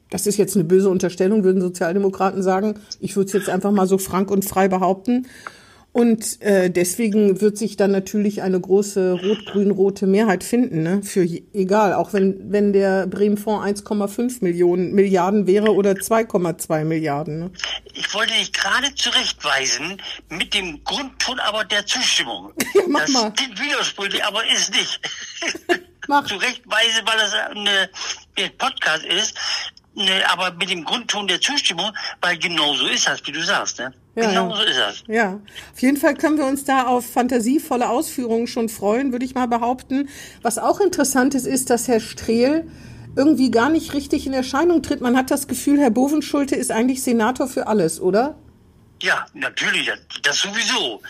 das 0.10 0.28
ist 0.28 0.38
jetzt 0.38 0.56
eine 0.56 0.64
böse 0.64 0.90
Unterstellung, 0.90 1.44
würden 1.44 1.60
Sozialdemokraten 1.60 2.44
sagen. 2.44 2.76
Ich 3.00 3.16
würde 3.16 3.28
es 3.28 3.34
jetzt 3.34 3.50
einfach 3.50 3.72
mal 3.72 3.88
so 3.88 3.98
frank 3.98 4.30
und 4.30 4.46
frei 4.46 4.68
behaupten. 4.68 5.26
Und 5.94 6.42
äh, 6.42 6.72
deswegen 6.72 7.40
wird 7.40 7.56
sich 7.58 7.78
dann 7.78 7.92
natürlich 7.92 8.42
eine 8.42 8.60
große 8.60 9.12
rot-grün-rote 9.14 10.08
Mehrheit 10.08 10.44
finden, 10.44 10.82
ne? 10.82 11.04
Für 11.04 11.22
je- 11.22 11.44
egal, 11.54 11.94
auch 11.94 12.14
wenn 12.14 12.52
wenn 12.52 12.74
der 12.74 13.06
Bremen-Fonds 13.06 13.84
1,5 13.84 14.40
Millionen 14.44 14.94
Milliarden 14.94 15.46
wäre 15.46 15.72
oder 15.74 15.92
2,2 15.92 16.84
Milliarden. 16.84 17.40
Ne? 17.40 17.52
Ich 17.94 18.12
wollte 18.14 18.34
dich 18.34 18.52
gerade 18.52 18.94
zurechtweisen 18.96 20.02
mit 20.30 20.56
dem 20.56 20.84
Grundton 20.84 21.40
aber 21.40 21.64
der 21.64 21.86
Zustimmung. 21.86 22.52
mach 22.88 23.02
das 23.02 23.12
mal. 23.12 23.32
klingt 23.34 23.60
widersprüchlich, 23.62 24.24
aber 24.26 24.42
ist 24.52 24.72
nicht. 24.72 25.00
Mach. 26.08 26.26
Zurechtweise, 26.26 27.02
weil 27.06 27.18
das 27.18 27.34
eine, 27.34 27.90
ein 28.38 28.52
Podcast 28.58 29.06
ist, 29.06 29.36
ne, 29.96 30.24
aber 30.32 30.52
mit 30.54 30.70
dem 30.70 30.84
Grundton 30.84 31.28
der 31.28 31.42
Zustimmung, 31.42 31.92
weil 32.22 32.38
genau 32.38 32.74
so 32.74 32.88
ist 32.88 33.08
das, 33.08 33.26
wie 33.26 33.32
du 33.32 33.44
sagst. 33.44 33.80
Ne? 33.80 33.94
Ja, 34.16 34.28
genau 34.28 34.56
so 34.56 34.64
ist 34.64 34.78
das. 34.78 35.04
Ja, 35.08 35.40
auf 35.74 35.82
jeden 35.82 35.98
Fall 35.98 36.16
können 36.16 36.38
wir 36.38 36.46
uns 36.46 36.66
da 36.66 36.88
auf 36.88 37.06
fantasievolle 37.06 37.90
Ausführungen 37.90 38.48
schon 38.48 38.70
freuen, 38.70 39.12
würde 39.12 39.26
ich 39.26 39.36
mal 39.36 39.48
behaupten. 39.48 40.10
Was 40.42 40.58
auch 40.58 40.80
interessant 40.80 41.36
ist, 41.36 41.46
ist, 41.46 41.70
dass 41.70 41.88
Herr 41.88 42.00
Strehl 42.00 42.68
irgendwie 43.16 43.52
gar 43.52 43.70
nicht 43.70 43.94
richtig 43.94 44.26
in 44.26 44.34
Erscheinung 44.34 44.82
tritt. 44.82 45.02
Man 45.02 45.16
hat 45.18 45.32
das 45.32 45.48
Gefühl, 45.48 45.80
Herr 45.80 45.92
Bovenschulte 45.92 46.56
ist 46.56 46.72
eigentlich 46.72 47.04
Senator 47.04 47.48
für 47.48 47.68
alles, 47.68 48.00
oder? 48.00 48.38
Ja, 49.02 49.26
natürlich, 49.34 49.86
das, 49.86 50.00
das 50.22 50.40
sowieso. 50.40 51.02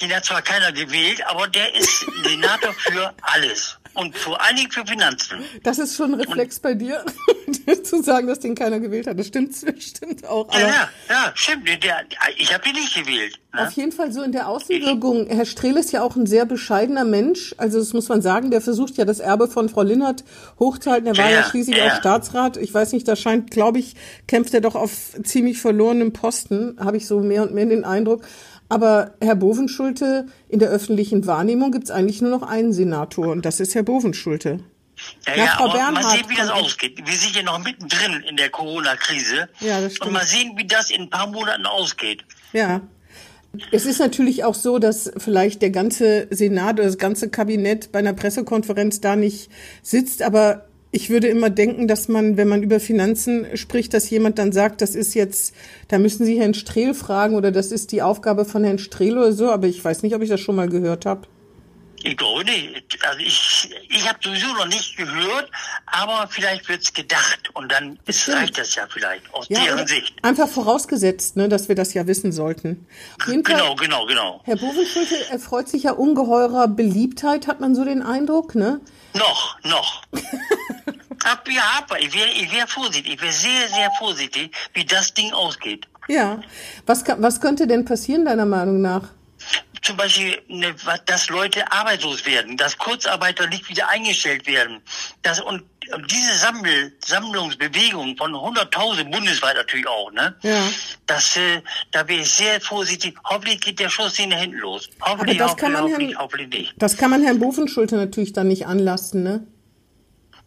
Den 0.00 0.14
hat 0.14 0.24
zwar 0.24 0.42
keiner 0.42 0.72
gewählt, 0.72 1.24
aber 1.26 1.48
der 1.48 1.74
ist 1.74 2.06
Senator 2.24 2.72
für 2.74 3.14
alles. 3.22 3.78
Und 3.96 4.16
vor 4.16 4.40
allen 4.40 4.56
Dingen 4.56 4.70
für 4.70 4.86
Finanzen. 4.86 5.38
Das 5.62 5.78
ist 5.78 5.96
schon 5.96 6.14
ein 6.14 6.20
Reflex 6.20 6.60
bei 6.60 6.74
dir, 6.74 7.04
zu 7.82 8.02
sagen, 8.02 8.26
dass 8.26 8.40
den 8.40 8.54
keiner 8.54 8.80
gewählt 8.80 9.06
hat. 9.06 9.18
Das 9.18 9.26
stimmt, 9.26 9.54
stimmt 9.78 10.26
auch. 10.26 10.52
Ja, 10.52 10.60
ja, 10.60 10.88
ja, 11.08 11.32
stimmt. 11.34 11.68
Der, 11.82 12.04
ich 12.36 12.52
habe 12.52 12.64
den 12.64 12.74
nicht 12.74 12.94
gewählt. 12.94 13.38
Ne? 13.54 13.66
Auf 13.66 13.72
jeden 13.72 13.92
Fall 13.92 14.12
so 14.12 14.22
in 14.22 14.32
der 14.32 14.48
Außenwirkung. 14.48 15.28
Herr 15.28 15.46
Strehl 15.46 15.76
ist 15.76 15.92
ja 15.92 16.02
auch 16.02 16.16
ein 16.16 16.26
sehr 16.26 16.44
bescheidener 16.44 17.04
Mensch. 17.04 17.54
Also 17.58 17.78
das 17.78 17.92
muss 17.92 18.08
man 18.08 18.22
sagen. 18.22 18.50
Der 18.50 18.60
versucht 18.60 18.96
ja 18.96 19.04
das 19.04 19.20
Erbe 19.20 19.48
von 19.48 19.68
Frau 19.68 19.82
Linnert 19.82 20.24
hochzuhalten. 20.58 21.06
Er 21.06 21.16
war 21.16 21.30
ja, 21.30 21.38
ja 21.38 21.44
schließlich 21.44 21.76
ja. 21.76 21.86
auch 21.86 21.96
Staatsrat. 21.96 22.56
Ich 22.56 22.72
weiß 22.72 22.92
nicht, 22.92 23.08
da 23.08 23.16
scheint, 23.16 23.50
glaube 23.50 23.78
ich, 23.78 23.94
kämpft 24.28 24.54
er 24.54 24.60
doch 24.60 24.74
auf 24.74 25.14
ziemlich 25.22 25.58
verlorenem 25.58 26.12
Posten. 26.12 26.76
Habe 26.78 26.96
ich 26.96 27.06
so 27.06 27.20
mehr 27.20 27.42
und 27.42 27.54
mehr 27.54 27.66
den 27.66 27.84
Eindruck. 27.84 28.22
Aber 28.68 29.14
Herr 29.20 29.36
Bovenschulte, 29.36 30.26
in 30.48 30.58
der 30.58 30.70
öffentlichen 30.70 31.26
Wahrnehmung 31.26 31.70
gibt 31.70 31.84
es 31.84 31.90
eigentlich 31.90 32.20
nur 32.20 32.30
noch 32.30 32.42
einen 32.42 32.72
Senator 32.72 33.28
und 33.28 33.46
das 33.46 33.60
ist 33.60 33.74
Herr 33.74 33.84
Bovenschulte. 33.84 34.60
Ja, 35.26 35.36
ja, 35.36 35.46
Frau 35.56 35.70
Bernhard 35.70 36.04
mal 36.04 36.10
sehen, 36.10 36.24
wie 36.28 36.36
das 36.36 36.48
ausgeht. 36.48 36.98
Wir 37.04 37.16
sind 37.16 37.36
ja 37.36 37.42
noch 37.42 37.58
mittendrin 37.62 38.22
in 38.28 38.36
der 38.36 38.48
Corona-Krise. 38.48 39.48
Ja, 39.60 39.80
das 39.80 39.94
stimmt. 39.94 40.08
Und 40.08 40.12
mal 40.14 40.24
sehen, 40.24 40.52
wie 40.56 40.66
das 40.66 40.90
in 40.90 41.02
ein 41.02 41.10
paar 41.10 41.26
Monaten 41.26 41.66
ausgeht. 41.66 42.24
Ja. 42.52 42.80
Es 43.72 43.86
ist 43.86 44.00
natürlich 44.00 44.44
auch 44.44 44.54
so, 44.54 44.78
dass 44.78 45.10
vielleicht 45.16 45.62
der 45.62 45.70
ganze 45.70 46.26
Senat 46.30 46.74
oder 46.74 46.84
das 46.84 46.98
ganze 46.98 47.30
Kabinett 47.30 47.92
bei 47.92 47.98
einer 48.00 48.12
Pressekonferenz 48.12 49.00
da 49.00 49.16
nicht 49.16 49.50
sitzt, 49.82 50.22
aber 50.22 50.65
ich 50.96 51.10
würde 51.10 51.28
immer 51.28 51.50
denken, 51.50 51.88
dass 51.88 52.08
man, 52.08 52.38
wenn 52.38 52.48
man 52.48 52.62
über 52.62 52.80
Finanzen 52.80 53.46
spricht, 53.54 53.92
dass 53.92 54.08
jemand 54.08 54.38
dann 54.38 54.50
sagt, 54.50 54.80
das 54.80 54.94
ist 54.94 55.12
jetzt, 55.12 55.54
da 55.88 55.98
müssen 55.98 56.24
Sie 56.24 56.40
Herrn 56.40 56.54
Strehl 56.54 56.94
fragen 56.94 57.34
oder 57.34 57.52
das 57.52 57.70
ist 57.70 57.92
die 57.92 58.00
Aufgabe 58.00 58.46
von 58.46 58.64
Herrn 58.64 58.78
Strehl 58.78 59.18
oder 59.18 59.34
so, 59.34 59.50
aber 59.50 59.66
ich 59.66 59.84
weiß 59.84 60.02
nicht, 60.02 60.14
ob 60.14 60.22
ich 60.22 60.30
das 60.30 60.40
schon 60.40 60.56
mal 60.56 60.70
gehört 60.70 61.04
habe. 61.04 61.28
Ich 62.02 62.16
glaube 62.16 62.44
nicht. 62.44 63.04
Also 63.04 63.18
ich, 63.18 63.70
ich 63.88 64.08
habe 64.08 64.18
sowieso 64.22 64.46
noch 64.54 64.66
nicht 64.66 64.96
gehört, 64.96 65.50
aber 65.86 66.28
vielleicht 66.28 66.68
wird's 66.68 66.92
gedacht 66.92 67.50
und 67.54 67.70
dann 67.70 67.98
ist, 68.06 68.28
reicht 68.28 68.58
das 68.58 68.74
ja 68.74 68.86
vielleicht 68.88 69.32
aus 69.32 69.46
ja, 69.48 69.64
deren 69.64 69.86
Sicht. 69.86 70.14
Einfach 70.22 70.48
vorausgesetzt, 70.48 71.36
ne, 71.36 71.48
dass 71.48 71.68
wir 71.68 71.74
das 71.74 71.94
ja 71.94 72.06
wissen 72.06 72.32
sollten. 72.32 72.86
Genau, 73.26 73.74
genau, 73.74 74.06
genau. 74.06 74.40
Herr 74.44 74.56
Bovenschulte 74.56 75.28
erfreut 75.30 75.68
sich 75.68 75.84
ja 75.84 75.92
ungeheurer 75.92 76.68
Beliebtheit, 76.68 77.46
hat 77.46 77.60
man 77.60 77.74
so 77.74 77.84
den 77.84 78.02
Eindruck, 78.02 78.54
ne? 78.54 78.80
Noch, 79.14 79.58
noch. 79.64 80.02
ab, 81.24 81.48
ja, 81.50 81.62
ab. 81.78 81.96
Ich 81.98 82.14
wäre 82.14 82.28
ich 82.28 82.52
wär 82.52 82.66
vorsichtig. 82.66 83.14
Ich 83.14 83.22
wäre 83.22 83.32
sehr, 83.32 83.68
sehr 83.68 83.90
vorsichtig, 83.98 84.54
wie 84.74 84.84
das 84.84 85.14
Ding 85.14 85.32
ausgeht. 85.32 85.88
Ja. 86.08 86.40
Was, 86.86 87.04
was 87.18 87.40
könnte 87.40 87.66
denn 87.66 87.84
passieren, 87.84 88.24
deiner 88.24 88.46
Meinung 88.46 88.80
nach? 88.80 89.08
Zum 89.82 89.96
Beispiel, 89.96 90.40
ne, 90.48 90.74
dass 91.06 91.28
Leute 91.28 91.70
arbeitslos 91.70 92.26
werden, 92.26 92.56
dass 92.56 92.76
Kurzarbeiter 92.78 93.46
nicht 93.48 93.68
wieder 93.68 93.88
eingestellt 93.88 94.46
werden. 94.46 94.80
Das, 95.22 95.40
und 95.40 95.62
diese 96.10 96.34
Sammel, 96.34 96.92
Sammlungsbewegung 97.04 98.16
von 98.16 98.32
100.000 98.32 99.10
bundesweit 99.10 99.56
natürlich 99.56 99.86
auch, 99.86 100.10
ne? 100.12 100.34
Ja. 100.42 100.68
Das, 101.06 101.36
äh, 101.36 101.62
da 101.92 102.06
wäre 102.08 102.22
ich 102.22 102.30
sehr 102.30 102.60
vorsichtig. 102.60 103.16
Hoffentlich 103.24 103.60
geht 103.60 103.78
der 103.78 103.88
Schuss 103.88 104.18
in 104.18 104.30
den 104.30 104.38
Händen 104.38 104.58
los. 104.58 104.88
Hoffentlich, 105.00 105.40
Aber 105.40 105.50
das 105.50 105.56
kann 105.56 105.72
man 105.72 105.82
hoffentlich, 105.82 106.10
Herrn, 106.10 106.22
hoffentlich 106.22 106.48
nicht. 106.48 106.74
Das 106.78 106.96
kann 106.96 107.10
man 107.10 107.22
Herrn 107.22 107.38
Bofenschulte 107.38 107.96
natürlich 107.96 108.32
dann 108.32 108.48
nicht 108.48 108.66
anlasten, 108.66 109.22
ne? 109.22 109.46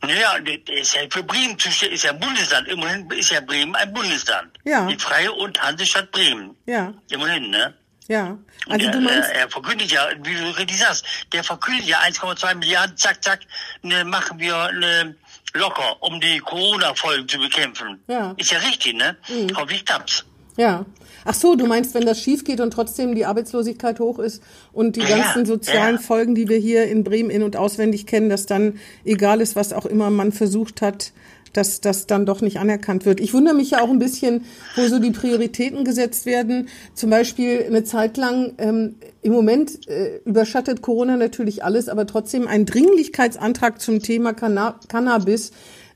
Naja, 0.01 0.37
ist 0.67 0.95
ja 0.95 1.01
für 1.09 1.23
Bremen 1.23 1.59
zuständig, 1.59 1.95
ist 1.95 2.03
ja 2.05 2.13
Bundesland. 2.13 2.67
Immerhin 2.69 3.09
ist 3.11 3.31
ja 3.31 3.41
Bremen 3.41 3.75
ein 3.75 3.93
Bundesland. 3.93 4.57
Ja. 4.63 4.87
Die 4.87 4.97
Freie 4.97 5.31
und 5.31 5.61
Hansestadt 5.61 6.11
Bremen. 6.11 6.55
Ja. 6.65 6.93
Immerhin, 7.09 7.49
ne? 7.49 7.73
Ja. 8.09 8.37
Also 8.67 8.85
der, 8.85 8.91
du 8.91 9.01
meinst. 9.01 9.29
Er, 9.29 9.41
er 9.41 9.49
verkündet 9.49 9.91
ja, 9.91 10.09
wie 10.23 10.33
du 10.33 10.57
richtig 10.57 10.79
sagst, 10.79 11.05
der 11.31 11.43
verkündet 11.43 11.85
ja 11.85 11.99
1,2 11.99 12.55
Milliarden, 12.55 12.97
zack, 12.97 13.23
zack, 13.23 13.41
ne, 13.83 14.03
machen 14.03 14.39
wir 14.39 14.71
ne, 14.73 15.15
locker, 15.53 15.95
um 16.01 16.19
die 16.19 16.39
Corona-Folgen 16.39 17.29
zu 17.29 17.37
bekämpfen. 17.37 18.01
Ja. 18.07 18.33
Ist 18.37 18.51
ja 18.51 18.57
richtig, 18.59 18.95
ne? 18.95 19.15
Mhm. 19.29 19.55
Hoffentlich 19.55 19.85
klappt's. 19.85 20.25
Ja. 20.57 20.85
Ach 21.23 21.33
so, 21.35 21.55
du 21.55 21.67
meinst, 21.67 21.93
wenn 21.93 22.05
das 22.05 22.21
schief 22.21 22.43
geht 22.43 22.59
und 22.59 22.71
trotzdem 22.71 23.13
die 23.13 23.25
Arbeitslosigkeit 23.25 23.99
hoch 23.99 24.19
ist 24.19 24.41
und 24.73 24.95
die 24.95 25.01
ja, 25.01 25.17
ganzen 25.17 25.45
sozialen 25.45 25.97
ja. 25.97 26.01
Folgen, 26.01 26.33
die 26.33 26.49
wir 26.49 26.57
hier 26.57 26.87
in 26.87 27.03
Bremen 27.03 27.29
in- 27.29 27.43
und 27.43 27.55
auswendig 27.55 28.07
kennen, 28.07 28.29
dass 28.29 28.45
dann 28.45 28.79
egal 29.05 29.39
ist, 29.39 29.55
was 29.55 29.71
auch 29.71 29.85
immer 29.85 30.09
man 30.09 30.31
versucht 30.31 30.81
hat, 30.81 31.11
dass 31.53 31.81
das 31.81 32.07
dann 32.07 32.25
doch 32.25 32.41
nicht 32.41 32.59
anerkannt 32.59 33.05
wird. 33.05 33.19
Ich 33.19 33.33
wundere 33.33 33.55
mich 33.55 33.71
ja 33.71 33.81
auch 33.81 33.89
ein 33.89 33.99
bisschen, 33.99 34.45
wo 34.75 34.87
so 34.87 34.99
die 34.99 35.11
Prioritäten 35.11 35.83
gesetzt 35.83 36.25
werden. 36.25 36.69
Zum 36.93 37.09
Beispiel 37.09 37.65
eine 37.65 37.83
Zeit 37.83 38.17
lang, 38.17 38.53
ähm, 38.57 38.95
im 39.21 39.33
Moment 39.33 39.87
äh, 39.87 40.19
überschattet 40.25 40.81
Corona 40.81 41.17
natürlich 41.17 41.63
alles, 41.63 41.89
aber 41.89 42.07
trotzdem 42.07 42.47
ein 42.47 42.65
Dringlichkeitsantrag 42.65 43.81
zum 43.81 44.01
Thema 44.01 44.33
Canna 44.33 44.79
Cannabis 44.87 45.51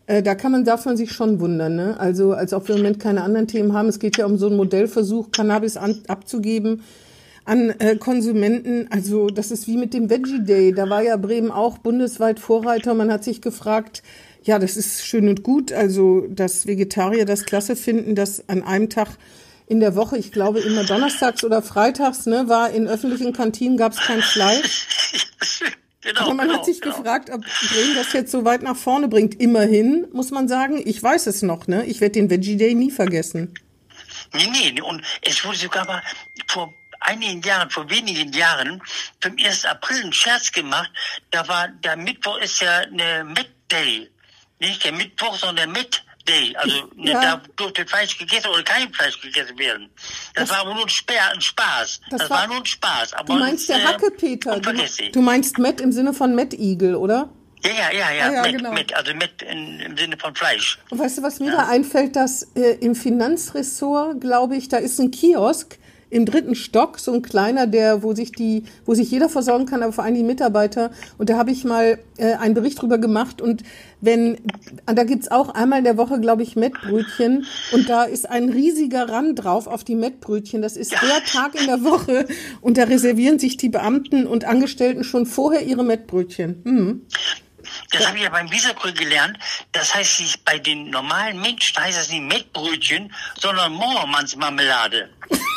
äh, 0.05 0.21
da 0.21 0.35
kann 0.35 0.51
man, 0.51 0.65
darf 0.65 0.85
man 0.85 0.97
sich 0.97 1.11
schon 1.11 1.39
wundern, 1.39 1.75
ne? 1.75 1.99
Also, 1.99 2.33
als 2.33 2.53
ob 2.53 2.67
wir 2.67 2.75
im 2.75 2.81
Moment 2.81 2.99
keine 2.99 3.23
anderen 3.23 3.47
Themen 3.47 3.73
haben. 3.73 3.87
Es 3.87 3.99
geht 3.99 4.17
ja 4.17 4.25
um 4.25 4.37
so 4.37 4.47
einen 4.47 4.57
Modellversuch, 4.57 5.31
Cannabis 5.31 5.77
an, 5.77 6.01
abzugeben 6.07 6.83
an 7.45 7.69
äh, 7.79 7.95
Konsumenten. 7.95 8.87
Also, 8.89 9.27
das 9.27 9.51
ist 9.51 9.67
wie 9.67 9.77
mit 9.77 9.93
dem 9.93 10.09
Veggie 10.09 10.43
Day. 10.43 10.73
Da 10.73 10.89
war 10.89 11.03
ja 11.03 11.15
Bremen 11.17 11.51
auch 11.51 11.77
bundesweit 11.77 12.39
Vorreiter. 12.39 12.93
Man 12.93 13.11
hat 13.11 13.23
sich 13.23 13.41
gefragt, 13.41 14.03
ja, 14.43 14.59
das 14.59 14.77
ist 14.77 15.05
schön 15.05 15.29
und 15.29 15.43
gut. 15.43 15.71
Also, 15.71 16.27
dass 16.29 16.67
Vegetarier 16.67 17.25
das 17.25 17.45
klasse 17.45 17.75
finden, 17.75 18.15
dass 18.15 18.47
an 18.49 18.63
einem 18.63 18.89
Tag 18.89 19.09
in 19.67 19.79
der 19.79 19.95
Woche, 19.95 20.17
ich 20.17 20.31
glaube 20.31 20.59
immer 20.59 20.83
donnerstags 20.83 21.43
oder 21.43 21.61
freitags, 21.61 22.25
ne, 22.25 22.49
war 22.49 22.69
in 22.71 22.87
öffentlichen 22.87 23.33
Kantinen 23.33 23.77
gab 23.77 23.93
es 23.93 23.99
kein 23.99 24.21
Fleisch. 24.21 24.87
Genau, 26.05 26.19
Aber 26.23 26.33
man 26.33 26.47
genau, 26.47 26.59
hat 26.59 26.65
sich 26.65 26.81
genau. 26.81 26.97
gefragt, 26.97 27.29
ob 27.29 27.45
Bremen 27.69 27.95
das 27.95 28.11
jetzt 28.11 28.29
so 28.29 28.43
weit 28.43 28.61
nach 28.61 28.75
vorne 28.75 29.07
bringt. 29.07 29.39
Immerhin, 29.39 30.05
muss 30.11 30.31
man 30.31 30.49
sagen, 30.49 30.81
ich 30.85 31.01
weiß 31.01 31.27
es 31.27 31.43
noch, 31.43 31.67
ne? 31.67 31.85
Ich 31.85 32.01
werde 32.01 32.11
den 32.11 32.29
Veggie 32.29 32.57
Day 32.57 32.73
nie 32.73 32.91
vergessen. 32.91 33.53
Nee, 34.33 34.49
nee, 34.73 34.81
und 34.81 35.01
es 35.21 35.45
wurde 35.45 35.57
sogar 35.57 35.85
mal 35.85 36.03
vor 36.47 36.73
einigen 36.99 37.41
Jahren, 37.41 37.69
vor 37.69 37.89
wenigen 37.89 38.33
Jahren, 38.33 38.81
zum 39.21 39.37
1. 39.41 39.63
April 39.63 40.03
ein 40.03 40.11
Scherz 40.11 40.51
gemacht. 40.51 40.91
Da 41.31 41.47
war, 41.47 41.69
der 41.69 41.95
Mittwoch 41.95 42.37
ist 42.39 42.59
ja 42.59 42.79
eine 42.79 43.23
Met 43.23 43.49
Day. 43.71 44.09
Nicht 44.59 44.83
der 44.83 44.93
Mittwoch, 44.93 45.35
sondern 45.37 45.55
der 45.55 45.67
Met 45.67 46.03
Day. 46.27 46.55
Also 46.55 46.89
ne, 46.95 47.11
ja. 47.11 47.21
da 47.21 47.41
durfte 47.55 47.85
Fleisch 47.85 48.17
gegessen 48.17 48.47
oder 48.47 48.63
kein 48.63 48.91
Fleisch 48.93 49.19
gegessen 49.19 49.57
werden. 49.57 49.89
Das, 50.35 50.49
das 50.49 50.57
war 50.57 50.73
nur 50.73 50.83
ein, 50.83 50.89
Sper 50.89 51.31
ein 51.33 51.41
Spaß. 51.41 52.01
Das, 52.09 52.19
das 52.19 52.29
war, 52.29 52.41
war, 52.41 52.47
nur 52.47 52.57
ein 52.57 52.65
Spaß. 52.65 53.13
Aber 53.13 53.33
du 53.33 53.39
meinst 53.39 53.69
der 53.69 53.77
äh, 53.77 53.83
Hackepeter. 53.83 54.59
Du, 54.59 54.71
du 55.11 55.21
meinst 55.21 55.57
Matt 55.57 55.81
im 55.81 55.91
Sinne 55.91 56.13
von 56.13 56.37
Eagle, 56.37 56.95
oder? 56.95 57.29
Ja, 57.65 57.71
ja, 57.71 57.91
ja, 57.91 58.11
ja, 58.11 58.27
ah, 58.27 58.31
ja 58.33 58.41
mit, 58.41 58.57
genau. 58.57 58.71
mit, 58.73 58.93
also 58.93 59.13
mit 59.13 59.41
in, 59.41 59.79
im 59.79 59.97
Sinne 59.97 60.17
von 60.17 60.35
Fleisch. 60.35 60.79
Und 60.89 60.99
weißt 60.99 61.19
du, 61.19 61.23
was 61.23 61.39
mir 61.39 61.51
ja. 61.51 61.57
da 61.57 61.67
einfällt, 61.69 62.15
dass 62.15 62.43
äh, 62.55 62.77
im 62.81 62.93
Finanzressort, 62.93 64.19
glaube 64.19 64.57
ich, 64.57 64.67
da 64.67 64.77
ist 64.77 64.99
ein 64.99 65.11
Kiosk, 65.11 65.77
im 66.13 66.25
dritten 66.25 66.53
Stock, 66.53 66.99
so 66.99 67.11
ein 67.11 67.23
kleiner, 67.23 67.65
der, 67.65 68.03
wo 68.03 68.13
sich 68.13 68.31
die, 68.31 68.65
wo 68.85 68.93
sich 68.93 69.09
jeder 69.09 69.29
versorgen 69.29 69.65
kann, 69.65 69.81
aber 69.81 69.91
vor 69.91 70.03
allem 70.03 70.13
die 70.13 70.23
Mitarbeiter. 70.23 70.91
Und 71.17 71.31
da 71.31 71.37
habe 71.37 71.49
ich 71.49 71.63
mal 71.63 71.97
äh, 72.17 72.33
einen 72.33 72.53
Bericht 72.53 72.79
drüber 72.79 72.99
gemacht. 72.99 73.41
Und 73.41 73.63
wenn, 73.99 74.37
da 74.85 75.05
gibt's 75.05 75.31
auch 75.31 75.49
einmal 75.49 75.79
in 75.79 75.85
der 75.85 75.97
Woche, 75.97 76.19
glaube 76.19 76.43
ich, 76.43 76.55
Mettbrötchen. 76.55 77.47
Und 77.71 77.89
da 77.89 78.03
ist 78.03 78.29
ein 78.29 78.49
riesiger 78.49 79.09
Rand 79.09 79.43
drauf 79.43 79.65
auf 79.65 79.83
die 79.83 79.95
Mettbrötchen. 79.95 80.61
Das 80.61 80.77
ist 80.77 80.91
der 80.91 81.23
Tag 81.25 81.59
in 81.59 81.65
der 81.65 81.83
Woche. 81.83 82.27
Und 82.61 82.77
da 82.77 82.83
reservieren 82.83 83.39
sich 83.39 83.57
die 83.57 83.69
Beamten 83.69 84.27
und 84.27 84.45
Angestellten 84.45 85.03
schon 85.03 85.25
vorher 85.25 85.63
ihre 85.63 85.83
Mettbrötchen. 85.83 86.61
Hm. 86.63 87.01
Das 87.89 88.07
habe 88.07 88.17
ich 88.17 88.23
ja 88.23 88.29
beim 88.29 88.51
Visakrö 88.51 88.91
gelernt. 88.93 89.39
Das 89.71 89.95
heißt, 89.95 90.45
bei 90.45 90.59
den 90.59 90.91
normalen 90.91 91.41
Menschen 91.41 91.81
heißt 91.81 91.97
das 91.97 92.09
nicht 92.09 92.21
Mettbrötchen, 92.21 93.11
sondern 93.39 93.73
Moormannsmarmelade. 93.73 95.09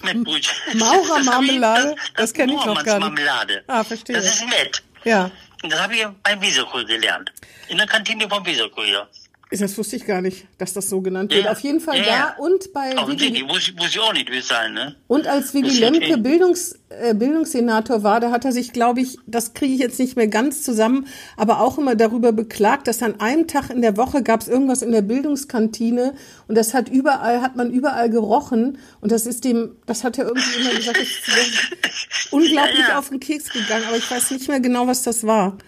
Brötchen. 0.00 0.54
Maurermarmelade? 0.78 1.94
Das, 1.94 1.94
das, 1.96 2.14
das 2.14 2.34
kenne 2.34 2.54
ich 2.54 2.64
noch 2.64 2.82
gar 2.84 2.98
nicht. 2.98 3.08
Marmelade. 3.08 3.64
Ah, 3.66 3.84
verstehe. 3.84 4.16
Das 4.16 4.26
ist 4.26 4.46
nett. 4.46 4.82
Ja. 5.04 5.30
Und 5.62 5.72
das 5.72 5.80
habe 5.80 5.94
ich 5.94 6.06
beim 6.22 6.40
Wieserkohl 6.40 6.84
gelernt. 6.84 7.32
In 7.68 7.76
der 7.76 7.86
Kantine 7.86 8.28
vom 8.28 8.44
Wieserkohl, 8.44 8.88
ja. 8.88 9.06
Das 9.52 9.76
wusste 9.76 9.96
ich 9.96 10.06
gar 10.06 10.20
nicht, 10.20 10.46
dass 10.58 10.74
das 10.74 10.88
so 10.88 11.00
genannt 11.00 11.32
wird. 11.32 11.46
Ja, 11.46 11.50
Auf 11.50 11.58
jeden 11.60 11.80
Fall 11.80 11.98
ja, 11.98 12.34
da 12.38 12.42
und 12.42 12.72
bei 12.72 12.96
auch 12.96 13.08
nicht, 13.08 13.46
muss, 13.48 13.72
muss 13.76 13.88
ich 13.88 13.98
auch 13.98 14.12
nicht 14.12 14.30
sein, 14.44 14.74
ne? 14.74 14.94
Und 15.08 15.26
als 15.26 15.52
Willy 15.54 15.76
Lemke 15.76 16.18
Bildungs, 16.18 16.78
äh, 16.88 17.14
Bildungssenator 17.14 18.04
war, 18.04 18.20
da 18.20 18.30
hat 18.30 18.44
er 18.44 18.52
sich, 18.52 18.72
glaube 18.72 19.00
ich, 19.00 19.18
das 19.26 19.52
kriege 19.52 19.74
ich 19.74 19.80
jetzt 19.80 19.98
nicht 19.98 20.16
mehr 20.16 20.28
ganz 20.28 20.62
zusammen, 20.62 21.08
aber 21.36 21.60
auch 21.60 21.78
immer 21.78 21.96
darüber 21.96 22.30
beklagt, 22.30 22.86
dass 22.86 23.02
an 23.02 23.18
einem 23.18 23.48
Tag 23.48 23.70
in 23.70 23.82
der 23.82 23.96
Woche 23.96 24.22
gab 24.22 24.40
es 24.40 24.46
irgendwas 24.46 24.82
in 24.82 24.92
der 24.92 25.02
Bildungskantine 25.02 26.14
und 26.46 26.54
das 26.54 26.72
hat 26.72 26.88
überall, 26.88 27.42
hat 27.42 27.56
man 27.56 27.72
überall 27.72 28.08
gerochen 28.08 28.78
und 29.00 29.10
das 29.10 29.26
ist 29.26 29.44
dem, 29.44 29.76
das 29.84 30.04
hat 30.04 30.16
er 30.16 30.26
irgendwie 30.26 30.60
immer 30.60 30.76
gesagt, 30.76 30.98
ist 30.98 32.32
unglaublich 32.32 32.86
ja, 32.88 33.00
auf 33.00 33.08
den 33.08 33.18
Keks 33.18 33.50
gegangen, 33.50 33.84
aber 33.88 33.96
ich 33.96 34.08
weiß 34.08 34.30
nicht 34.30 34.46
mehr 34.46 34.60
genau, 34.60 34.86
was 34.86 35.02
das 35.02 35.26
war. 35.26 35.58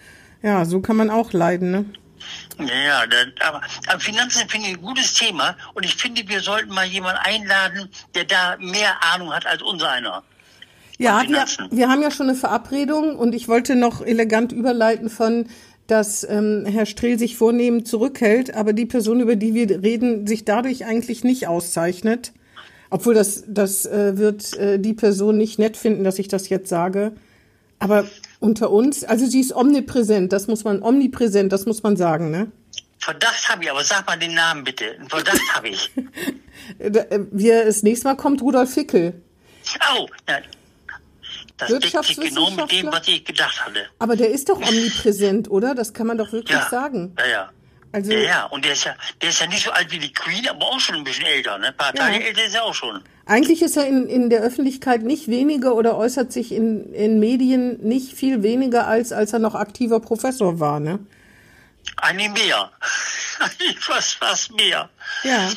Ja, 0.41 0.63
so 0.63 0.79
kann 0.79 0.95
man 0.95 1.09
auch 1.09 1.33
leiden, 1.33 1.71
ne? 1.71 1.85
Ja, 2.59 3.03
aber, 3.39 3.61
aber 3.87 3.99
Finanzen 3.99 4.47
finde 4.47 4.67
ich 4.67 4.73
ein 4.75 4.81
gutes 4.81 5.13
Thema 5.13 5.55
und 5.73 5.85
ich 5.85 5.95
finde, 5.95 6.27
wir 6.27 6.41
sollten 6.41 6.73
mal 6.73 6.85
jemanden 6.85 7.19
einladen, 7.23 7.89
der 8.15 8.25
da 8.25 8.57
mehr 8.59 9.03
Ahnung 9.13 9.33
hat 9.33 9.45
als 9.45 9.61
unser 9.61 9.89
einer. 9.89 10.23
Ja, 10.99 11.23
wir, 11.27 11.45
wir 11.71 11.89
haben 11.89 12.01
ja 12.01 12.11
schon 12.11 12.29
eine 12.29 12.37
Verabredung 12.37 13.17
und 13.17 13.33
ich 13.33 13.47
wollte 13.47 13.75
noch 13.75 14.01
elegant 14.01 14.51
überleiten 14.51 15.09
von, 15.09 15.47
dass 15.87 16.23
ähm, 16.29 16.65
Herr 16.65 16.85
Strehl 16.85 17.19
sich 17.19 17.35
vornehmen 17.35 17.85
zurückhält, 17.85 18.53
aber 18.55 18.73
die 18.73 18.85
Person, 18.85 19.19
über 19.19 19.35
die 19.35 19.53
wir 19.53 19.81
reden, 19.81 20.27
sich 20.27 20.45
dadurch 20.45 20.85
eigentlich 20.85 21.23
nicht 21.23 21.47
auszeichnet. 21.47 22.31
Obwohl 22.89 23.15
das, 23.15 23.43
das 23.47 23.85
äh, 23.85 24.17
wird 24.17 24.55
äh, 24.57 24.79
die 24.79 24.93
Person 24.93 25.37
nicht 25.37 25.57
nett 25.57 25.77
finden, 25.77 26.03
dass 26.03 26.19
ich 26.19 26.27
das 26.27 26.47
jetzt 26.49 26.69
sage. 26.69 27.13
Aber 27.79 28.05
unter 28.43 28.71
uns, 28.71 29.05
also 29.05 29.25
sie 29.25 29.39
ist 29.39 29.55
omnipräsent, 29.55 30.33
das 30.33 30.47
muss 30.47 30.65
man, 30.65 30.83
omnipräsent, 30.83 31.53
das 31.53 31.65
muss 31.65 31.81
man 31.81 31.95
sagen, 31.95 32.29
ne? 32.29 32.51
Verdacht 32.99 33.49
habe 33.49 33.63
ich, 33.63 33.71
aber 33.71 33.83
sag 33.83 34.05
mal 34.05 34.19
den 34.19 34.33
Namen 34.33 34.63
bitte. 34.65 34.97
Verdacht 35.07 35.41
habe 35.53 35.69
ich. 35.69 35.91
Äh, 36.79 37.19
wir, 37.31 37.65
das 37.65 37.83
nächste 37.83 38.07
Mal 38.07 38.15
kommt 38.15 38.41
Rudolf 38.41 38.73
Fickel. 38.73 39.21
Oh. 39.97 40.07
Das 41.57 41.67
sich 42.07 42.17
genau 42.17 42.51
mit 42.51 42.71
dem, 42.71 42.89
was 42.89 43.05
ich 43.07 43.25
gedacht 43.25 43.65
hatte. 43.65 43.85
Aber 43.99 44.15
der 44.15 44.29
ist 44.29 44.47
doch 44.47 44.57
omnipräsent, 44.57 45.51
oder? 45.51 45.75
Das 45.75 45.93
kann 45.93 46.07
man 46.07 46.17
doch 46.17 46.31
wirklich 46.31 46.57
ja, 46.57 46.69
sagen. 46.69 47.13
Ja, 47.19 47.25
ja. 47.27 47.49
Also, 47.91 48.13
ja, 48.13 48.19
ja, 48.19 48.45
und 48.45 48.63
der 48.63 48.73
ist 48.73 48.85
ja, 48.85 48.95
der 49.21 49.29
ist 49.29 49.41
ja 49.41 49.47
nicht 49.47 49.65
so 49.65 49.71
alt 49.71 49.91
wie 49.91 49.99
die 49.99 50.13
Queen, 50.13 50.47
aber 50.47 50.65
auch 50.67 50.79
schon 50.79 50.95
ein 50.95 51.03
bisschen 51.03 51.25
älter, 51.25 51.57
ne? 51.57 51.67
Ein 51.67 51.77
paar 51.77 51.93
Tage 51.93 52.19
ja. 52.19 52.27
älter 52.27 52.45
ist 52.45 52.55
er 52.55 52.63
auch 52.63 52.73
schon. 52.73 53.03
Eigentlich 53.25 53.61
ist 53.61 53.77
er 53.77 53.87
in, 53.87 54.07
in 54.07 54.29
der 54.29 54.41
Öffentlichkeit 54.41 55.03
nicht 55.03 55.29
weniger 55.29 55.75
oder 55.75 55.97
äußert 55.97 56.33
sich 56.33 56.51
in, 56.51 56.93
in 56.93 57.19
Medien 57.19 57.79
nicht 57.81 58.13
viel 58.13 58.43
weniger, 58.43 58.87
als 58.87 59.13
als 59.13 59.31
er 59.31 59.39
noch 59.39 59.55
aktiver 59.55 60.01
Professor 60.01 60.59
war, 60.59 60.79
ne? 60.79 60.99
Eigentlich 61.97 62.33
mehr. 62.33 62.71
fast, 63.79 64.15
fast 64.15 64.55
mehr. 64.55 64.89
Ja. 65.23 65.49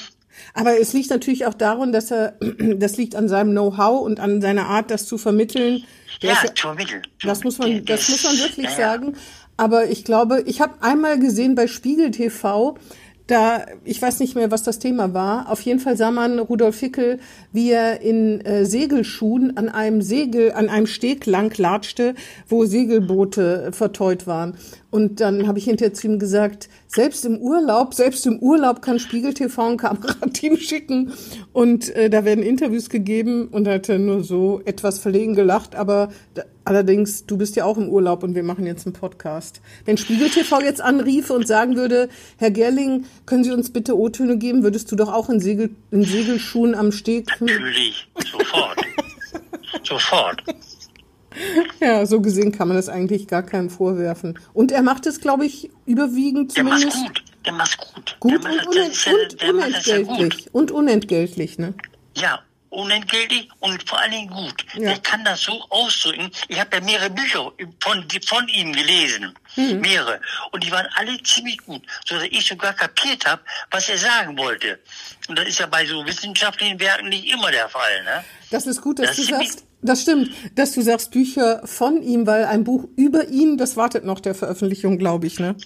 Aber 0.55 0.81
es 0.81 0.93
liegt 0.93 1.11
natürlich 1.11 1.47
auch 1.47 1.55
daran, 1.55 1.93
dass 1.93 2.11
er, 2.11 2.35
das 2.59 2.97
liegt 2.97 3.15
an 3.17 3.29
seinem 3.29 3.51
Know-how 3.51 4.03
und 4.03 4.21
an 4.21 4.41
seiner 4.41 4.67
Art, 4.67 4.91
das 4.91 5.07
zu 5.07 5.19
vermitteln. 5.19 5.85
Der 6.23 6.31
ja, 6.31 6.55
zu 6.55 6.69
vermitteln. 6.69 7.03
Das 7.23 7.45
muss 7.45 7.59
man, 7.59 7.85
das 7.85 8.09
muss 8.09 8.25
man 8.25 8.39
wirklich 8.39 8.71
ja, 8.71 8.77
sagen. 8.77 9.17
Aber 9.57 9.87
ich 9.87 10.05
glaube, 10.05 10.43
ich 10.47 10.61
habe 10.61 10.83
einmal 10.83 11.19
gesehen 11.19 11.55
bei 11.55 11.67
Spiegel 11.67 12.11
TV, 12.11 12.79
da, 13.27 13.67
ich 13.85 14.01
weiß 14.01 14.21
nicht 14.21 14.37
mehr, 14.37 14.51
was 14.51 14.63
das 14.63 14.79
Thema 14.79 15.13
war. 15.13 15.51
Auf 15.51 15.61
jeden 15.63 15.81
Fall 15.81 15.97
sah 15.97 16.11
man 16.11 16.39
Rudolf 16.39 16.77
Fickel, 16.77 17.19
wie 17.53 17.71
er 17.71 18.01
in 18.01 18.41
äh, 18.43 18.65
Segelschuhen 18.65 19.57
an 19.57 19.69
einem 19.69 20.01
Segel, 20.01 20.53
an 20.53 20.69
einem 20.69 20.87
Steg 20.87 21.27
lang 21.27 21.57
latschte, 21.59 22.15
wo 22.49 22.65
Segelboote 22.65 23.71
verteut 23.73 24.27
waren. 24.27 24.57
Und 24.97 25.21
dann 25.21 25.47
habe 25.47 25.59
ich 25.59 25.67
hinterher 25.67 25.93
zu 25.93 26.07
ihm 26.07 26.19
gesagt, 26.19 26.71
selbst 26.87 27.27
im 27.27 27.37
Urlaub, 27.37 27.93
selbst 27.93 28.25
im 28.25 28.39
Urlaub 28.39 28.81
kann 28.81 28.99
Spiegel 28.99 29.35
TV 29.35 29.73
ein 29.73 29.77
Kamerateam 29.77 30.57
schicken. 30.57 31.13
Und 31.53 31.95
äh, 31.95 32.09
da 32.09 32.25
werden 32.25 32.43
Interviews 32.43 32.89
gegeben 32.89 33.49
und 33.49 33.67
er 33.67 33.75
hat 33.75 33.91
er 33.91 33.99
nur 33.99 34.25
so 34.25 34.63
etwas 34.65 34.99
verlegen 34.99 35.35
gelacht. 35.35 35.75
Aber 35.75 36.09
da, 36.33 36.45
allerdings, 36.65 37.27
du 37.27 37.37
bist 37.37 37.57
ja 37.57 37.67
auch 37.67 37.77
im 37.77 37.91
Urlaub 37.91 38.23
und 38.23 38.35
wir 38.35 38.43
machen 38.43 38.65
jetzt 38.65 38.87
einen 38.87 38.95
Podcast. 38.95 39.61
Wenn 39.85 39.99
Spiegel 39.99 40.31
TV 40.31 40.63
jetzt 40.63 40.81
anriefe 40.81 41.35
und 41.35 41.47
sagen 41.47 41.77
würde, 41.77 42.09
Herr 42.39 42.51
Gerling, 42.51 43.05
können 43.27 43.45
Sie 43.45 43.53
uns 43.53 43.71
bitte 43.71 43.99
O-Töne 43.99 44.39
geben, 44.39 44.63
würdest 44.63 44.91
du 44.91 44.97
doch 44.97 45.13
auch 45.13 45.29
in, 45.29 45.41
Segel, 45.41 45.73
in 45.91 46.05
Segelschuhen 46.05 46.75
am 46.75 46.91
Steg. 46.91 47.29
Natürlich, 47.39 48.09
sofort. 48.33 48.81
sofort. 49.83 50.43
Ja, 51.81 52.07
so 52.07 52.21
gesehen 52.21 52.53
kann 52.53 52.69
man 52.69 52.77
das 52.77 52.89
eigentlich 52.89 53.29
gar 53.29 53.43
keinem 53.43 53.71
vorwerfen. 53.71 54.39
Und 54.53 54.73
er 54.73 54.83
macht 54.83 55.07
es, 55.07 55.21
glaube 55.21 55.47
ich, 55.47 55.71
überwiegend 55.85 56.53
zumindest. 56.53 56.97
Der 56.97 57.03
macht 57.03 57.15
gut. 57.15 57.25
Der 57.45 57.53
macht 57.53 57.79
gut. 57.79 58.17
Gut 58.21 58.45
und, 58.45 58.67
unent 58.67 59.07
und 59.07 59.43
unentgeltlich. 59.43 60.55
Und 60.55 60.71
unentgeltlich, 60.71 61.59
ne? 61.59 61.75
Ja, 62.17 62.43
unentgeltlich 62.71 63.49
und 63.61 63.89
vor 63.89 63.99
allen 63.99 64.11
Dingen 64.11 64.31
gut. 64.31 64.67
Ja. 64.75 64.91
Der 64.91 64.99
kann 64.99 65.25
das 65.25 65.43
so 65.43 65.53
ausdrücken. 65.71 66.31
Ich 66.49 66.59
habe 66.59 66.77
ja 66.77 66.83
mehrere 66.83 67.11
Bücher 67.11 67.53
von, 67.81 68.07
von 68.27 68.49
ihm 68.49 68.73
gelesen. 68.73 69.35
Mhm. 69.57 69.81
Mehrere. 69.81 70.21
Und 70.53 70.63
die 70.63 70.71
waren 70.71 70.87
alle 70.95 71.21
ziemlich 71.23 71.59
gut. 71.59 71.83
So 72.07 72.17
dass 72.17 72.25
ich 72.25 72.47
sogar 72.47 72.75
kapiert 72.75 73.25
habe, 73.27 73.43
was 73.71 73.89
er 73.89 73.99
sagen 73.99 74.37
wollte. 74.37 74.79
Und 75.29 75.39
das 75.39 75.49
ist 75.49 75.59
ja 75.59 75.67
bei 75.67 75.87
so 75.87 76.05
wissenschaftlichen 76.07 76.79
Werken 76.79 77.09
nicht 77.09 77.33
immer 77.33 77.51
der 77.51 77.69
Fall. 77.69 78.05
Ne? 78.05 78.25
Das 78.51 78.67
ist 78.67 78.81
gut, 78.81 78.99
dass 78.99 79.09
das 79.09 79.17
du 79.17 79.23
sagst, 79.23 79.66
das 79.83 80.03
stimmt, 80.03 80.31
dass 80.55 80.73
du 80.73 80.83
sagst 80.83 81.11
Bücher 81.11 81.63
von 81.65 82.03
ihm, 82.03 82.27
weil 82.27 82.45
ein 82.45 82.65
Buch 82.65 82.89
über 82.97 83.29
ihn, 83.29 83.57
das 83.59 83.77
wartet 83.77 84.05
noch 84.05 84.21
der 84.21 84.35
Veröffentlichung, 84.35 84.99
glaube 84.99 85.27
ich, 85.27 85.39
ne? 85.39 85.57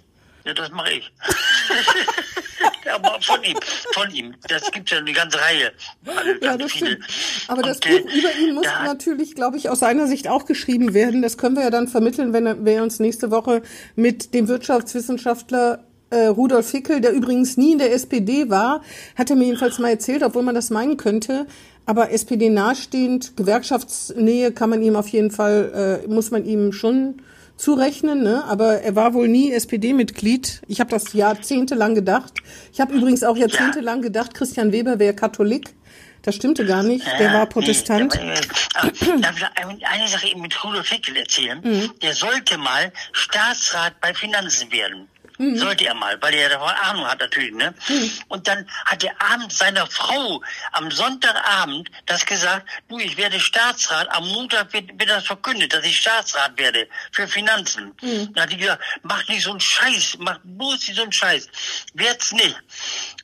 Ja, 0.44 0.54
das 0.54 0.70
mache 0.70 0.92
ich. 0.92 1.12
Aber 2.92 3.18
von 3.20 3.42
ihm, 3.44 3.56
von 3.92 4.10
ihm. 4.10 4.34
Das 4.48 4.70
gibt 4.72 4.90
ja 4.90 4.98
eine 4.98 5.12
ganze 5.12 5.38
Reihe. 5.38 5.72
Also 6.04 6.30
ja, 6.42 6.56
das 6.56 6.72
viele. 6.72 6.90
stimmt. 6.90 7.04
Aber 7.48 7.58
Und, 7.58 7.66
das 7.66 7.80
Buch 7.80 7.90
äh, 7.90 8.18
über 8.18 8.34
ihn 8.36 8.54
muss 8.54 8.66
natürlich, 8.84 9.34
glaube 9.34 9.56
ich, 9.56 9.68
aus 9.68 9.80
seiner 9.80 10.06
Sicht 10.06 10.28
auch 10.28 10.44
geschrieben 10.44 10.92
werden. 10.92 11.22
Das 11.22 11.38
können 11.38 11.56
wir 11.56 11.62
ja 11.62 11.70
dann 11.70 11.88
vermitteln, 11.88 12.32
wenn 12.32 12.64
wir 12.64 12.82
uns 12.82 12.98
nächste 12.98 13.30
Woche 13.30 13.62
mit 13.96 14.34
dem 14.34 14.48
Wirtschaftswissenschaftler 14.48 15.84
äh, 16.10 16.26
Rudolf 16.26 16.70
Hickel, 16.70 17.00
der 17.00 17.12
übrigens 17.12 17.56
nie 17.56 17.72
in 17.72 17.78
der 17.78 17.92
SPD 17.92 18.50
war, 18.50 18.82
hat 19.16 19.30
er 19.30 19.36
mir 19.36 19.44
jedenfalls 19.46 19.78
mal 19.78 19.90
erzählt, 19.90 20.22
obwohl 20.22 20.42
man 20.42 20.54
das 20.54 20.70
meinen 20.70 20.96
könnte, 20.96 21.46
aber 21.86 22.12
SPD 22.12 22.50
nahestehend, 22.50 23.36
Gewerkschaftsnähe 23.36 24.52
kann 24.52 24.70
man 24.70 24.82
ihm 24.82 24.96
auf 24.96 25.08
jeden 25.08 25.30
Fall, 25.30 26.02
äh, 26.04 26.08
muss 26.08 26.30
man 26.30 26.44
ihm 26.44 26.72
schon 26.72 27.22
zurechnen, 27.56 28.22
ne? 28.22 28.44
aber 28.44 28.80
er 28.80 28.96
war 28.96 29.14
wohl 29.14 29.28
nie 29.28 29.52
SPD-Mitglied. 29.52 30.62
Ich 30.66 30.80
habe 30.80 30.90
das 30.90 31.12
jahrzehntelang 31.12 31.94
gedacht. 31.94 32.32
Ich 32.72 32.80
habe 32.80 32.94
übrigens 32.94 33.22
auch 33.22 33.36
jahrzehntelang 33.36 34.02
gedacht, 34.02 34.34
Christian 34.34 34.72
Weber 34.72 34.98
wäre 34.98 35.14
Katholik. 35.14 35.74
Das 36.22 36.34
stimmte 36.34 36.66
gar 36.66 36.82
nicht. 36.82 37.06
Der 37.18 37.32
war 37.32 37.46
Protestant. 37.46 38.14
Nee, 38.14 38.34
der, 38.34 39.18
darf 39.18 39.36
ich 39.36 39.86
eine 39.86 40.08
Sache 40.08 40.28
eben 40.28 40.42
mit 40.42 40.64
Rudolf 40.64 40.88
Hickel 40.88 41.16
erzählen? 41.16 41.60
Mhm. 41.62 41.92
Der 42.02 42.12
sollte 42.12 42.58
mal 42.58 42.92
Staatsrat 43.12 43.98
bei 44.00 44.12
Finanzen 44.12 44.70
werden. 44.70 45.08
Mhm. 45.40 45.56
Sollte 45.56 45.86
er 45.86 45.94
mal, 45.94 46.20
weil 46.20 46.34
er 46.34 46.50
davon 46.50 46.68
Ahnung 46.68 47.06
hat 47.06 47.20
natürlich, 47.20 47.54
ne? 47.54 47.72
Mhm. 47.88 48.12
Und 48.28 48.46
dann 48.46 48.68
hat 48.84 49.02
er 49.02 49.14
abends 49.22 49.56
seiner 49.56 49.86
Frau 49.86 50.42
am 50.72 50.90
Sonntagabend 50.90 51.90
das 52.04 52.26
gesagt, 52.26 52.68
du, 52.88 52.98
ich 52.98 53.16
werde 53.16 53.40
Staatsrat, 53.40 54.10
am 54.10 54.28
Montag 54.28 54.70
wird, 54.74 54.90
wird 54.98 55.08
das 55.08 55.24
verkündet, 55.24 55.72
dass 55.72 55.82
ich 55.86 55.96
Staatsrat 55.96 56.58
werde 56.58 56.86
für 57.12 57.26
Finanzen. 57.26 57.94
Mhm. 58.02 58.34
Dann 58.34 58.42
hat 58.42 58.52
die 58.52 58.58
gesagt, 58.58 58.84
mach 59.02 59.26
nicht 59.28 59.42
so 59.42 59.52
einen 59.52 59.60
Scheiß, 59.60 60.18
mach 60.18 60.38
bloß 60.44 60.88
nicht 60.88 60.96
so 60.96 61.02
einen 61.04 61.12
Scheiß. 61.12 61.48
Werd's 61.94 62.32
nicht. 62.32 62.60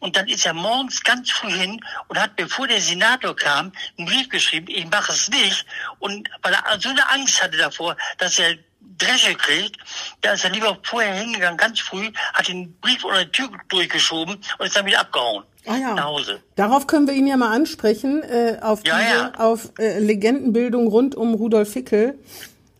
Und 0.00 0.16
dann 0.16 0.26
ist 0.26 0.46
er 0.46 0.54
morgens 0.54 1.02
ganz 1.02 1.30
früh 1.30 1.52
hin 1.52 1.84
und 2.08 2.18
hat, 2.18 2.34
bevor 2.36 2.66
der 2.66 2.80
Senator 2.80 3.36
kam, 3.36 3.72
einen 3.98 4.06
Brief 4.06 4.30
geschrieben, 4.30 4.68
ich 4.70 4.86
mache 4.86 5.12
es 5.12 5.28
nicht. 5.28 5.66
Und 5.98 6.30
weil 6.40 6.54
er 6.54 6.80
so 6.80 6.88
eine 6.88 7.10
Angst 7.10 7.42
hatte 7.42 7.58
davor, 7.58 7.94
dass 8.16 8.38
er 8.38 8.56
Dresche 8.98 9.34
kriegt, 9.34 9.76
da 10.20 10.32
ist 10.32 10.44
er 10.44 10.50
lieber 10.50 10.78
vorher 10.82 11.14
hingegangen, 11.14 11.56
ganz 11.56 11.80
früh, 11.80 12.10
hat 12.32 12.48
den 12.48 12.74
Brief 12.80 13.04
unter 13.04 13.24
die 13.24 13.30
Tür 13.30 13.48
durchgeschoben 13.68 14.36
und 14.58 14.66
ist 14.66 14.76
dann 14.76 14.86
wieder 14.86 15.00
abgehauen. 15.00 15.44
Ah 15.66 15.76
ja. 15.76 15.94
Nach 15.94 16.04
Hause. 16.04 16.40
Darauf 16.54 16.86
können 16.86 17.06
wir 17.06 17.14
ihn 17.14 17.26
ja 17.26 17.36
mal 17.36 17.52
ansprechen, 17.52 18.22
äh, 18.22 18.58
auf 18.60 18.86
ja, 18.86 18.98
diese, 18.98 19.16
ja. 19.16 19.32
auf 19.36 19.72
äh, 19.78 19.98
Legendenbildung 19.98 20.86
rund 20.86 21.14
um 21.14 21.34
Rudolf 21.34 21.72
Hickel. 21.72 22.18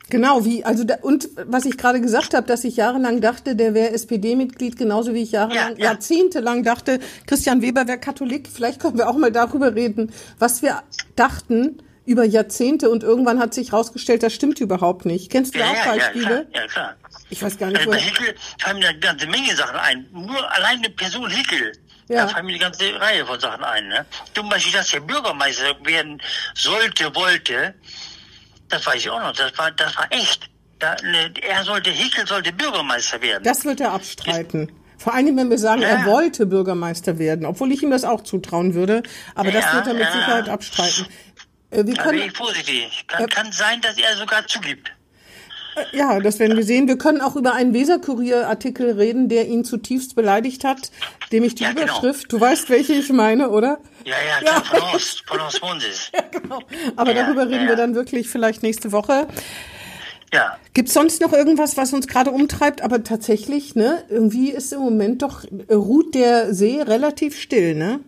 Genau, 0.08 0.44
wie, 0.44 0.64
also 0.64 0.84
da, 0.84 0.98
und 1.02 1.28
was 1.46 1.64
ich 1.64 1.76
gerade 1.76 2.00
gesagt 2.00 2.32
habe, 2.34 2.46
dass 2.46 2.62
ich 2.62 2.76
jahrelang 2.76 3.20
dachte, 3.20 3.56
der 3.56 3.74
wäre 3.74 3.90
SPD-Mitglied, 3.90 4.76
genauso 4.76 5.14
wie 5.14 5.22
ich 5.22 5.32
jahrelang, 5.32 5.72
ja, 5.72 5.78
ja. 5.78 5.84
jahrzehntelang 5.90 6.62
dachte, 6.62 7.00
Christian 7.26 7.60
Weber 7.60 7.88
wäre 7.88 7.98
Katholik. 7.98 8.48
Vielleicht 8.48 8.80
können 8.80 8.98
wir 8.98 9.08
auch 9.08 9.16
mal 9.16 9.32
darüber 9.32 9.74
reden, 9.74 10.12
was 10.38 10.62
wir 10.62 10.82
dachten, 11.16 11.82
über 12.06 12.24
Jahrzehnte 12.24 12.88
und 12.88 13.02
irgendwann 13.02 13.38
hat 13.38 13.52
sich 13.52 13.72
herausgestellt, 13.72 14.22
das 14.22 14.32
stimmt 14.32 14.60
überhaupt 14.60 15.04
nicht. 15.04 15.30
Kennst 15.30 15.54
du 15.54 15.58
ja, 15.58 15.66
auch 15.66 15.84
Beispiele? 15.84 16.46
Ja, 16.54 16.60
ja, 16.60 16.66
klar. 16.68 16.94
Ich 17.28 17.42
weiß 17.42 17.58
gar 17.58 17.66
nicht, 17.66 17.78
also 17.78 17.90
bei 17.90 17.98
Hickel 17.98 18.34
fallen 18.58 18.78
mir 18.78 18.88
eine 18.88 18.98
ganze 18.98 19.26
Menge 19.26 19.54
Sachen 19.56 19.76
ein. 19.76 20.06
Nur 20.12 20.52
allein 20.52 20.78
eine 20.78 20.90
Person 20.90 21.28
Hickel. 21.28 21.72
Ja. 22.08 22.22
Da 22.22 22.28
fallen 22.28 22.46
mir 22.46 22.52
eine 22.52 22.60
ganze 22.60 23.00
Reihe 23.00 23.26
von 23.26 23.40
Sachen 23.40 23.64
ein. 23.64 23.88
Ne? 23.88 24.06
Zum 24.32 24.48
Beispiel, 24.48 24.72
dass 24.72 24.90
der 24.90 25.00
Bürgermeister 25.00 25.76
werden 25.84 26.22
sollte, 26.54 27.12
wollte, 27.14 27.74
das 28.68 28.86
weiß 28.86 28.96
ich 28.96 29.10
auch 29.10 29.20
noch. 29.20 29.32
Das 29.32 29.56
war, 29.58 29.72
das 29.72 29.96
war 29.96 30.06
echt. 30.10 30.48
Da, 30.78 30.94
ne, 31.02 31.32
er 31.42 31.64
sollte, 31.64 31.90
Hickel 31.90 32.26
sollte 32.26 32.52
Bürgermeister 32.52 33.20
werden. 33.20 33.42
Das 33.42 33.64
wird 33.64 33.80
er 33.80 33.92
abstreiten. 33.92 34.70
Vor 34.98 35.14
allem, 35.14 35.36
wenn 35.36 35.50
wir 35.50 35.58
sagen, 35.58 35.82
ja. 35.82 35.88
er 35.88 36.06
wollte 36.06 36.46
Bürgermeister 36.46 37.18
werden, 37.18 37.44
obwohl 37.44 37.70
ich 37.72 37.82
ihm 37.82 37.90
das 37.90 38.04
auch 38.04 38.22
zutrauen 38.22 38.74
würde. 38.74 39.02
Aber 39.34 39.50
ja, 39.50 39.60
das 39.60 39.74
wird 39.74 39.86
er 39.88 39.94
mit 39.94 40.06
Sicherheit 40.06 40.48
abstreiten. 40.48 41.06
Äh, 41.70 41.86
wir 41.86 41.94
können, 41.94 42.20
da 42.20 42.34
vorsichtig. 42.34 43.04
Kann, 43.06 43.24
äh, 43.24 43.28
kann 43.28 43.52
sein, 43.52 43.80
dass 43.80 43.98
er 43.98 44.16
sogar 44.16 44.46
zugibt. 44.46 44.92
Äh, 45.76 45.96
ja, 45.96 46.20
das 46.20 46.38
werden 46.38 46.56
wir 46.56 46.64
sehen. 46.64 46.88
Wir 46.88 46.98
können 46.98 47.20
auch 47.20 47.36
über 47.36 47.54
einen 47.54 47.74
Weserkurier-Artikel 47.74 48.92
reden, 48.92 49.28
der 49.28 49.46
ihn 49.46 49.64
zutiefst 49.64 50.14
beleidigt 50.14 50.64
hat, 50.64 50.90
dem 51.32 51.44
ich 51.44 51.54
die 51.54 51.64
ja, 51.64 51.72
genau. 51.72 51.84
Überschrift, 51.84 52.28
genau. 52.28 52.38
du 52.38 52.40
weißt, 52.40 52.70
welche 52.70 52.94
ich 52.94 53.10
meine, 53.10 53.50
oder? 53.50 53.78
Ja, 54.04 54.14
ja, 54.26 54.40
klar, 54.40 54.62
ja. 54.72 54.98
von 55.26 55.50
von. 55.50 55.80
Ja, 56.14 56.22
genau. 56.30 56.60
Aber 56.96 57.12
ja, 57.12 57.24
darüber 57.24 57.48
reden 57.48 57.68
wir 57.68 57.76
dann 57.76 57.94
wirklich 57.94 58.28
vielleicht 58.28 58.62
nächste 58.62 58.92
Woche. 58.92 59.26
Ja. 60.32 60.58
Gibt's 60.74 60.92
sonst 60.92 61.20
noch 61.20 61.32
irgendwas, 61.32 61.76
was 61.76 61.92
uns 61.92 62.06
gerade 62.06 62.30
umtreibt? 62.30 62.82
Aber 62.82 63.04
tatsächlich, 63.04 63.74
ne, 63.74 64.04
irgendwie 64.08 64.50
ist 64.50 64.72
im 64.72 64.80
Moment 64.80 65.22
doch, 65.22 65.44
ruht 65.70 66.14
der 66.14 66.52
See 66.54 66.82
relativ 66.82 67.40
still, 67.40 67.74
ne? 67.74 68.00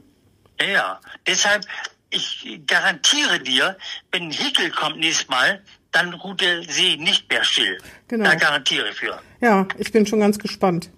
Ja, 0.61 1.01
deshalb 1.27 1.65
ich 2.11 2.61
garantiere 2.67 3.41
dir, 3.41 3.77
wenn 4.13 4.31
Hickel 4.31 4.71
kommt 4.71 4.99
nächstes 4.99 5.29
Mal, 5.29 5.63
dann 5.93 6.15
ruht 6.15 6.41
der 6.41 6.63
See 6.65 6.97
nicht 6.97 7.31
mehr 7.31 7.45
still. 7.45 7.79
Genau. 8.09 8.25
Da 8.25 8.35
garantiere 8.35 8.89
ich 8.91 8.97
für. 8.97 9.21
Ja, 9.41 9.67
ich 9.79 9.93
bin 9.93 10.07
schon 10.07 10.21
ganz 10.21 10.39
gespannt. 10.39 10.91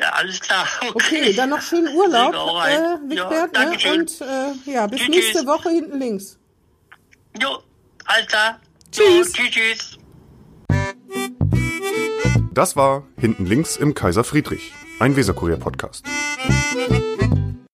Ja, 0.00 0.10
alles 0.10 0.40
klar. 0.40 0.66
Okay, 0.88 1.32
dann 1.34 1.50
noch 1.50 1.60
schönen 1.62 1.94
Urlaub, 1.94 2.34
äh. 2.34 3.08
Wigbert, 3.08 3.32
ja, 3.32 3.42
ne? 3.42 3.50
danke 3.52 3.80
schön. 3.80 4.00
Und 4.00 4.20
äh, 4.20 4.72
ja, 4.72 4.86
bis 4.86 5.00
Tschüss, 5.00 5.08
nächste 5.08 5.32
tschüss. 5.38 5.46
Woche 5.46 5.70
hinten 5.70 5.98
links. 5.98 6.38
Jo, 7.40 7.62
alles 8.06 8.26
klar. 8.26 8.60
Tschüss. 8.90 9.32
So, 9.32 9.42
tschüss, 9.42 9.50
tschüss. 9.50 9.98
Das 12.52 12.76
war 12.76 13.04
Hinten 13.18 13.46
links 13.46 13.76
im 13.76 13.94
Kaiser 13.94 14.22
Friedrich, 14.22 14.72
ein 15.00 15.16
Weserkurier-Podcast. 15.16 16.04